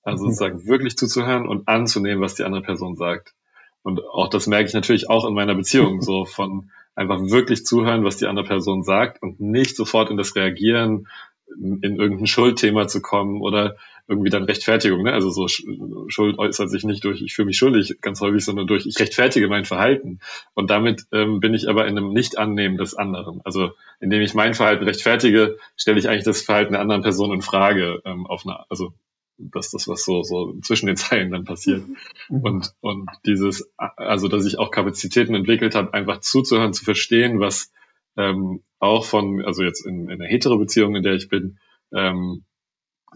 [0.02, 0.28] Also mhm.
[0.28, 3.34] sozusagen wirklich zuzuhören und anzunehmen, was die andere Person sagt.
[3.82, 8.04] Und auch das merke ich natürlich auch in meiner Beziehung, so von einfach wirklich zuhören,
[8.04, 11.06] was die andere Person sagt und nicht sofort in das Reagieren,
[11.48, 13.76] in irgendein Schuldthema zu kommen oder
[14.08, 15.02] irgendwie dann Rechtfertigung.
[15.02, 15.12] Ne?
[15.12, 15.46] Also so
[16.08, 19.48] Schuld äußert sich nicht durch, ich fühle mich schuldig ganz häufig, sondern durch, ich rechtfertige
[19.48, 20.20] mein Verhalten.
[20.54, 23.40] Und damit ähm, bin ich aber in einem Nicht-Annehmen des anderen.
[23.44, 27.42] Also indem ich mein Verhalten rechtfertige, stelle ich eigentlich das Verhalten der anderen Person in
[27.42, 28.92] Frage ähm, auf eine, also
[29.38, 31.84] dass das was so so zwischen den Zeilen dann passiert.
[32.28, 32.40] Mhm.
[32.40, 37.72] und und dieses also dass ich auch Kapazitäten entwickelt habe einfach zuzuhören zu verstehen was
[38.16, 41.58] ähm, auch von also jetzt in, in einer hetero Beziehung in der ich bin
[41.92, 42.44] ähm,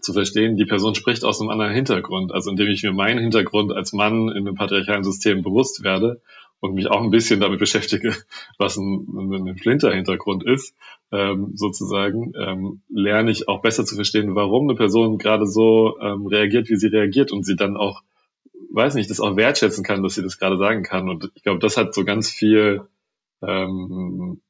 [0.01, 2.33] zu verstehen die Person spricht aus einem anderen Hintergrund.
[2.33, 6.23] Also indem ich mir meinen Hintergrund als Mann in einem patriarchalen System bewusst werde
[6.61, 8.15] und mich auch ein bisschen damit beschäftige,
[8.59, 10.77] was ein, ein Flinter-Hintergrund ist,
[11.11, 16.27] ähm, sozusagen, ähm, lerne ich auch besser zu verstehen, warum eine Person gerade so ähm,
[16.27, 18.03] reagiert, wie sie reagiert und sie dann auch,
[18.73, 21.09] weiß nicht, das auch wertschätzen kann, dass sie das gerade sagen kann.
[21.09, 22.83] Und ich glaube, das hat so ganz viel
[23.43, 24.41] ähm,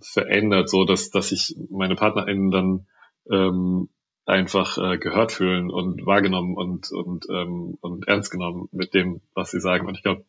[0.00, 2.86] verändert, so dass, dass sich meine PartnerInnen dann
[3.30, 3.88] ähm,
[4.24, 9.50] einfach äh, gehört fühlen und wahrgenommen und und ähm, und ernst genommen mit dem, was
[9.50, 9.86] sie sagen.
[9.86, 10.24] Und ich glaube,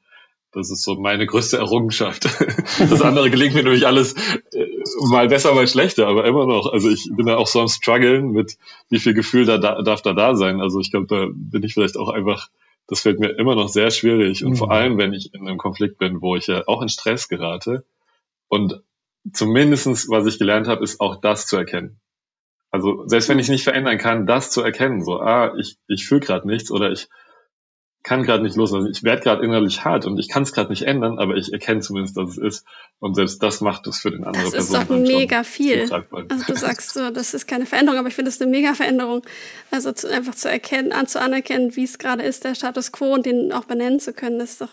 [0.54, 2.28] das ist so meine größte Errungenschaft.
[2.80, 4.14] Das andere gelingt mir nämlich alles
[4.54, 4.68] äh,
[5.08, 6.72] mal besser, mal schlechter, aber immer noch.
[6.72, 8.58] Also ich bin da auch so am struggeln mit,
[8.90, 10.62] wie viel Gefühl da, da darf da da sein.
[10.62, 12.50] Also ich glaube, da bin ich vielleicht auch einfach,
[12.88, 14.44] das fällt mir immer noch sehr schwierig.
[14.44, 14.56] Und mhm.
[14.58, 17.84] vor allem, wenn ich in einem Konflikt bin, wo ich ja auch in Stress gerate.
[18.48, 18.82] Und
[19.32, 22.00] zumindestens, was ich gelernt habe, ist auch das zu erkennen.
[22.72, 26.22] Also selbst wenn ich nicht verändern kann, das zu erkennen, so, ah, ich, ich fühle
[26.22, 27.08] gerade nichts oder ich
[28.04, 28.92] kann gerade nicht loslassen.
[28.92, 31.80] Ich werde gerade innerlich hart und ich kann es gerade nicht ändern, aber ich erkenne
[31.80, 32.66] zumindest, dass es ist.
[33.00, 34.74] Und selbst das macht es für den anderen Person.
[34.74, 35.90] Das ist doch mega viel.
[35.92, 39.24] Also du sagst so, das ist keine Veränderung, aber ich finde es eine mega Veränderung.
[39.72, 43.14] Also zu, einfach zu erkennen, an, zu anerkennen, wie es gerade ist, der Status quo
[43.14, 44.70] und den auch benennen zu können, ist doch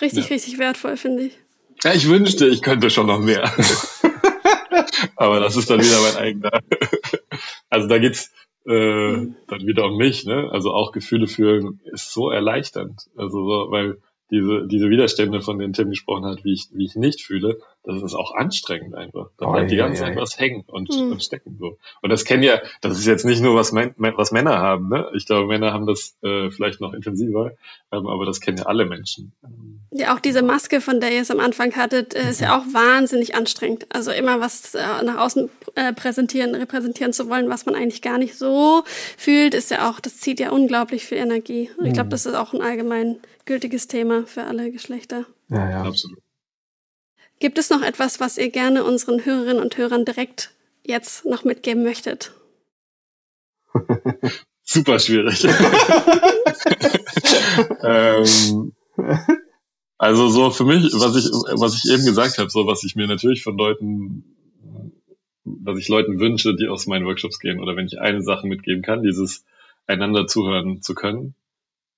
[0.00, 0.34] richtig, ja.
[0.34, 1.38] richtig wertvoll, finde ich.
[1.84, 3.52] Ja, ich wünschte, ich könnte schon noch mehr.
[5.16, 6.60] aber das ist dann wieder mein eigener.
[7.70, 8.30] also da geht's
[8.66, 9.36] äh, mhm.
[9.46, 10.48] dann wieder um mich, ne?
[10.50, 13.08] Also auch Gefühle fühlen ist so erleichternd.
[13.16, 13.98] Also so, weil
[14.30, 18.02] diese, diese Widerstände, von denen Tim gesprochen hat, wie ich, wie ich nicht fühle, das
[18.02, 19.28] ist auch anstrengend einfach.
[19.38, 20.22] Da bleibt oh, die ganze ja, Zeit ja.
[20.22, 21.12] was hängen und, mhm.
[21.12, 21.76] und stecken so.
[22.00, 25.06] Und das kennen ja, das ist jetzt nicht nur was, was Männer haben, ne?
[25.14, 27.52] Ich glaube, Männer haben das äh, vielleicht noch intensiver,
[27.92, 29.32] ähm, aber das kennen ja alle Menschen.
[29.90, 32.64] Ja, auch diese Maske, von der ihr es am Anfang hattet, äh, ist ja auch
[32.72, 33.86] wahnsinnig anstrengend.
[33.90, 38.16] Also immer was äh, nach außen äh, präsentieren, repräsentieren zu wollen, was man eigentlich gar
[38.16, 38.82] nicht so
[39.18, 41.70] fühlt, ist ja auch, das zieht ja unglaublich viel Energie.
[41.76, 42.10] Und ich glaube, mhm.
[42.10, 45.26] das ist auch ein allgemein gültiges Thema für alle Geschlechter.
[45.48, 45.82] Ja, ja.
[45.82, 46.18] Absolut.
[47.40, 51.82] Gibt es noch etwas, was ihr gerne unseren Hörerinnen und Hörern direkt jetzt noch mitgeben
[51.82, 52.32] möchtet?
[54.62, 55.44] Super schwierig.
[57.82, 58.72] ähm,
[59.98, 63.06] also so für mich, was ich, was ich eben gesagt habe, so was ich mir
[63.06, 64.24] natürlich von Leuten,
[65.44, 68.82] was ich Leuten wünsche, die aus meinen Workshops gehen, oder wenn ich eine Sache mitgeben
[68.82, 69.44] kann, dieses
[69.86, 71.34] einander zuhören zu können.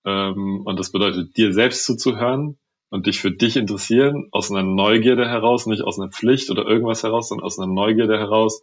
[0.07, 5.29] Ähm, und das bedeutet, dir selbst zuzuhören, und dich für dich interessieren, aus einer Neugierde
[5.29, 8.63] heraus, nicht aus einer Pflicht oder irgendwas heraus, sondern aus einer Neugierde heraus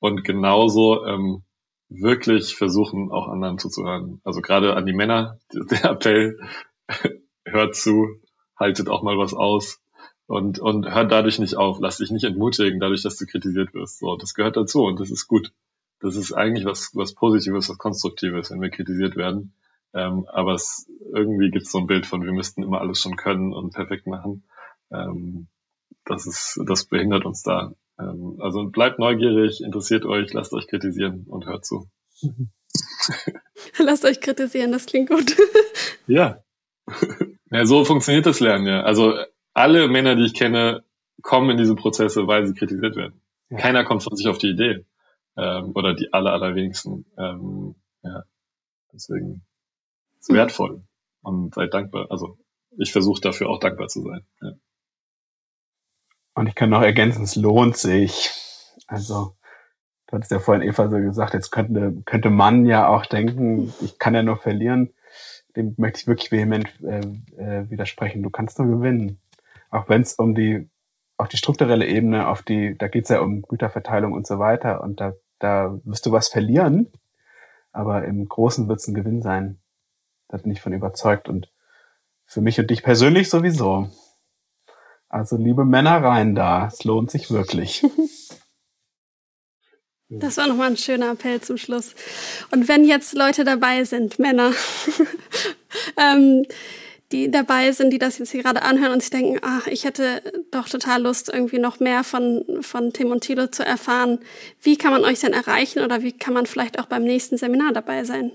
[0.00, 1.44] und genauso ähm,
[1.88, 4.20] wirklich versuchen, auch anderen zuzuhören.
[4.24, 6.38] Also gerade an die Männer, der Appell,
[7.44, 8.08] hört zu,
[8.58, 9.80] haltet auch mal was aus
[10.26, 13.98] und, und hört dadurch nicht auf, lass dich nicht entmutigen, dadurch, dass du kritisiert wirst.
[14.00, 15.52] So, das gehört dazu und das ist gut.
[16.00, 19.54] Das ist eigentlich was, was Positives, was Konstruktives, wenn wir kritisiert werden.
[19.94, 23.16] Ähm, aber es, irgendwie gibt es so ein Bild von, wir müssten immer alles schon
[23.16, 24.44] können und perfekt machen.
[24.92, 25.46] Ähm,
[26.04, 27.72] das ist, das behindert uns da.
[27.98, 31.88] Ähm, also bleibt neugierig, interessiert euch, lasst euch kritisieren und hört zu.
[33.78, 35.36] lasst euch kritisieren, das klingt gut.
[36.08, 36.42] ja.
[37.50, 37.64] ja.
[37.64, 38.82] So funktioniert das Lernen ja.
[38.82, 39.14] Also
[39.52, 40.84] alle Männer, die ich kenne,
[41.22, 43.22] kommen in diese Prozesse, weil sie kritisiert werden.
[43.50, 43.58] Ja.
[43.58, 44.84] Keiner kommt von sich auf die Idee.
[45.36, 47.06] Ähm, oder die aller, allerwenigsten.
[47.16, 48.24] Ähm, ja.
[48.92, 49.44] Deswegen
[50.28, 50.82] ist wertvoll
[51.22, 52.06] und seid dankbar.
[52.10, 52.38] Also
[52.78, 54.26] ich versuche dafür auch dankbar zu sein.
[54.40, 54.52] Ja.
[56.34, 58.30] Und ich kann noch ergänzen, es lohnt sich.
[58.88, 59.36] Also,
[60.06, 63.98] du hattest ja vorhin Eva so gesagt, jetzt könnte, könnte man ja auch denken, ich
[63.98, 64.92] kann ja nur verlieren.
[65.56, 67.00] Dem möchte ich wirklich vehement äh,
[67.36, 68.24] äh, widersprechen.
[68.24, 69.20] Du kannst nur gewinnen.
[69.70, 70.68] Auch wenn es um die,
[71.16, 74.82] auf die strukturelle Ebene, auf die, da geht's ja um Güterverteilung und so weiter.
[74.82, 76.90] Und da, da wirst du was verlieren,
[77.70, 79.60] aber im Großen wird's ein Gewinn sein.
[80.28, 81.50] Da bin ich von überzeugt und
[82.24, 83.90] für mich und dich persönlich sowieso.
[85.08, 87.84] Also liebe Männer rein da, es lohnt sich wirklich.
[90.10, 91.94] Das war nochmal ein schöner Appell zum Schluss.
[92.50, 94.52] Und wenn jetzt Leute dabei sind, Männer,
[95.96, 96.44] ähm,
[97.12, 100.22] die dabei sind, die das jetzt hier gerade anhören und sich denken, ach, ich hätte
[100.50, 104.18] doch total Lust, irgendwie noch mehr von, von Tim und Thilo zu erfahren.
[104.60, 107.72] Wie kann man euch denn erreichen oder wie kann man vielleicht auch beim nächsten Seminar
[107.72, 108.32] dabei sein?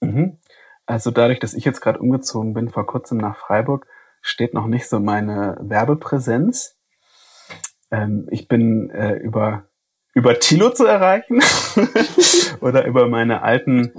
[0.00, 0.38] Mhm.
[0.86, 3.88] Also dadurch, dass ich jetzt gerade umgezogen bin vor kurzem nach Freiburg,
[4.22, 6.78] steht noch nicht so meine Werbepräsenz.
[7.90, 9.64] Ähm, ich bin äh, über
[10.14, 11.42] über Tilo zu erreichen
[12.62, 13.92] oder über meine alten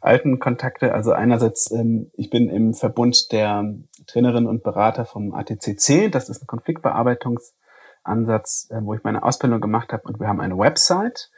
[0.00, 0.94] alten Kontakte.
[0.94, 3.64] Also einerseits, ähm, ich bin im Verbund der
[4.06, 6.08] Trainerinnen und Berater vom ATCC.
[6.08, 10.04] Das ist ein Konfliktbearbeitungsansatz, äh, wo ich meine Ausbildung gemacht habe.
[10.04, 11.32] Und wir haben eine Website.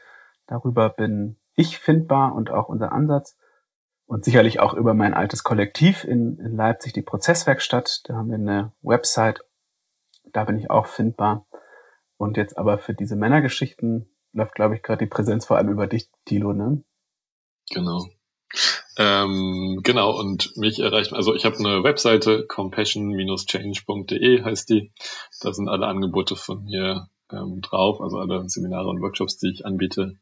[0.46, 3.34] Darüber bin ich findbar und auch unser Ansatz
[4.08, 8.00] und sicherlich auch über mein altes Kollektiv in, in Leipzig, die Prozesswerkstatt.
[8.04, 9.40] Da haben wir eine Website,
[10.32, 11.46] da bin ich auch findbar.
[12.16, 15.86] Und jetzt aber für diese Männergeschichten läuft, glaube ich, gerade die Präsenz vor allem über
[15.86, 16.82] dich, Tilo, ne?
[17.70, 18.06] Genau.
[18.96, 24.90] Ähm, genau, und mich erreicht, also ich habe eine Webseite, compassion-change.de heißt die.
[25.42, 29.66] Da sind alle Angebote von mir ähm, drauf, also alle Seminare und Workshops, die ich
[29.66, 30.18] anbiete.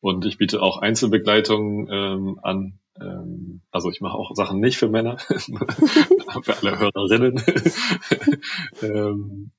[0.00, 2.78] Und ich biete auch Einzelbegleitung ähm, an.
[2.98, 5.18] Ähm, also ich mache auch Sachen nicht für Männer,
[6.42, 7.42] für alle Hörerinnen.
[8.82, 9.50] ähm,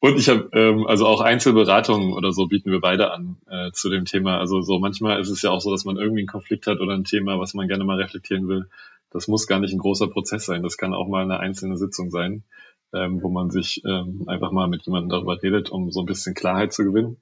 [0.00, 3.90] und ich habe ähm, also auch Einzelberatungen oder so bieten wir beide an äh, zu
[3.90, 4.38] dem Thema.
[4.38, 6.94] Also so manchmal ist es ja auch so, dass man irgendwie einen Konflikt hat oder
[6.94, 8.68] ein Thema, was man gerne mal reflektieren will.
[9.10, 10.62] Das muss gar nicht ein großer Prozess sein.
[10.62, 12.44] Das kann auch mal eine einzelne Sitzung sein,
[12.92, 16.34] ähm, wo man sich ähm, einfach mal mit jemandem darüber redet, um so ein bisschen
[16.34, 17.16] Klarheit zu gewinnen.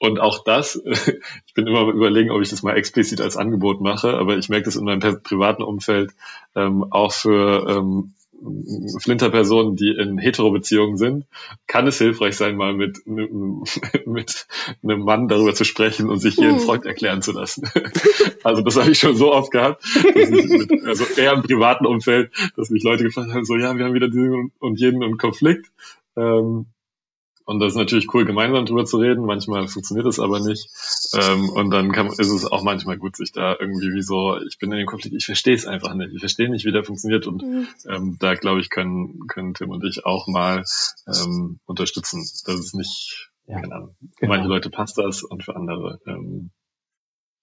[0.00, 0.82] Und auch das,
[1.46, 4.64] ich bin immer überlegen, ob ich das mal explizit als Angebot mache, aber ich merke
[4.64, 6.12] das in meinem privaten Umfeld
[6.56, 8.14] ähm, auch für ähm,
[8.98, 11.26] Flinterpersonen, die in Hetero-Beziehungen sind,
[11.66, 14.46] kann es hilfreich sein, mal mit, mit
[14.82, 16.60] einem Mann darüber zu sprechen und sich ihren hm.
[16.60, 17.68] Freund erklären zu lassen.
[18.42, 22.70] Also das habe ich schon so oft gehabt, mit, also eher im privaten Umfeld, dass
[22.70, 25.70] mich Leute gefragt haben, so ja, wir haben wieder diesen und jeden einen Konflikt.
[26.16, 26.64] Ähm,
[27.50, 29.24] und das ist natürlich cool, gemeinsam drüber zu reden.
[29.26, 30.70] Manchmal funktioniert es aber nicht.
[31.14, 34.58] Ähm, und dann kann, ist es auch manchmal gut, sich da irgendwie wie so, ich
[34.58, 36.12] bin in dem Konflikt, ich verstehe es einfach nicht.
[36.14, 37.26] Ich verstehe nicht, wie der funktioniert.
[37.26, 37.66] Und mhm.
[37.88, 40.62] ähm, da, glaube ich, können, können Tim und ich auch mal
[41.08, 42.20] ähm, unterstützen.
[42.46, 43.60] Das ist nicht, ja.
[43.60, 43.96] keine Ahnung.
[43.98, 44.34] Für genau.
[44.34, 46.52] manche Leute passt das und für andere, ähm,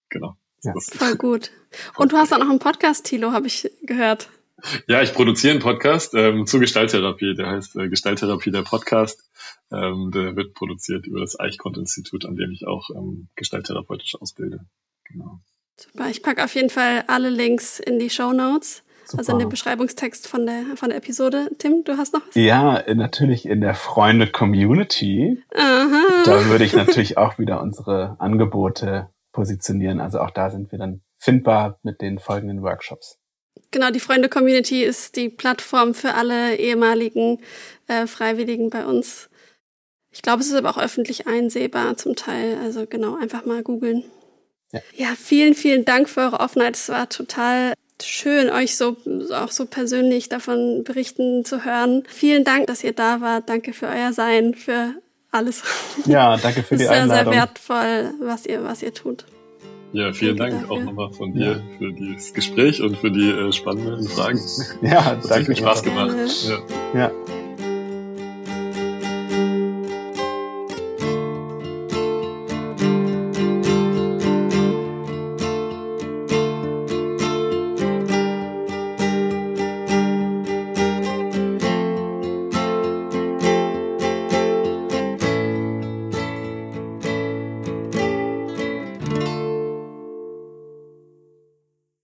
[0.08, 0.38] genau.
[0.62, 0.72] Ja.
[0.90, 1.50] Voll gut.
[1.96, 4.30] Und du hast auch noch einen Podcast, Thilo, habe ich gehört.
[4.88, 7.34] Ja, ich produziere einen Podcast ähm, zu Gestalttherapie.
[7.34, 9.22] Der heißt äh, Gestalttherapie, der Podcast.
[9.70, 14.60] Ähm, der wird produziert über das Eichkont-Institut, an dem ich auch ähm, gestalttherapeutisch ausbilde.
[15.04, 15.40] Genau.
[15.76, 16.08] Super.
[16.10, 18.82] Ich packe auf jeden Fall alle Links in die Show Notes.
[19.04, 19.20] Super.
[19.20, 21.50] Also in den Beschreibungstext von der, von der Episode.
[21.58, 22.34] Tim, du hast noch was?
[22.34, 25.42] Ja, natürlich in der Freunde-Community.
[25.54, 26.22] Aha.
[26.26, 30.00] Da würde ich natürlich auch wieder unsere Angebote positionieren.
[30.00, 33.18] Also auch da sind wir dann findbar mit den folgenden Workshops.
[33.70, 37.38] Genau, die Freunde-Community ist die Plattform für alle ehemaligen
[37.86, 39.28] äh, Freiwilligen bei uns.
[40.10, 42.58] Ich glaube, es ist aber auch öffentlich einsehbar zum Teil.
[42.62, 44.04] Also genau, einfach mal googeln.
[44.72, 44.80] Ja.
[44.96, 46.76] ja, vielen, vielen Dank für eure Offenheit.
[46.76, 48.96] Es war total schön, euch so
[49.32, 52.04] auch so persönlich davon berichten zu hören.
[52.08, 53.48] Vielen Dank, dass ihr da wart.
[53.48, 54.94] Danke für euer Sein, für
[55.30, 55.62] alles.
[56.06, 57.32] Ja, danke für die Einladung.
[57.32, 59.24] Sehr, sehr wertvoll, was ihr, was ihr tut.
[59.92, 60.76] Ja, vielen danke Dank dafür.
[60.76, 61.60] auch nochmal von dir ja.
[61.78, 64.40] für dieses Gespräch und für die äh, spannenden Fragen.
[64.82, 65.52] Ja, danke.
[65.52, 66.14] Hat Spaß gemacht.
[66.94, 67.00] Ja.
[67.00, 67.10] ja.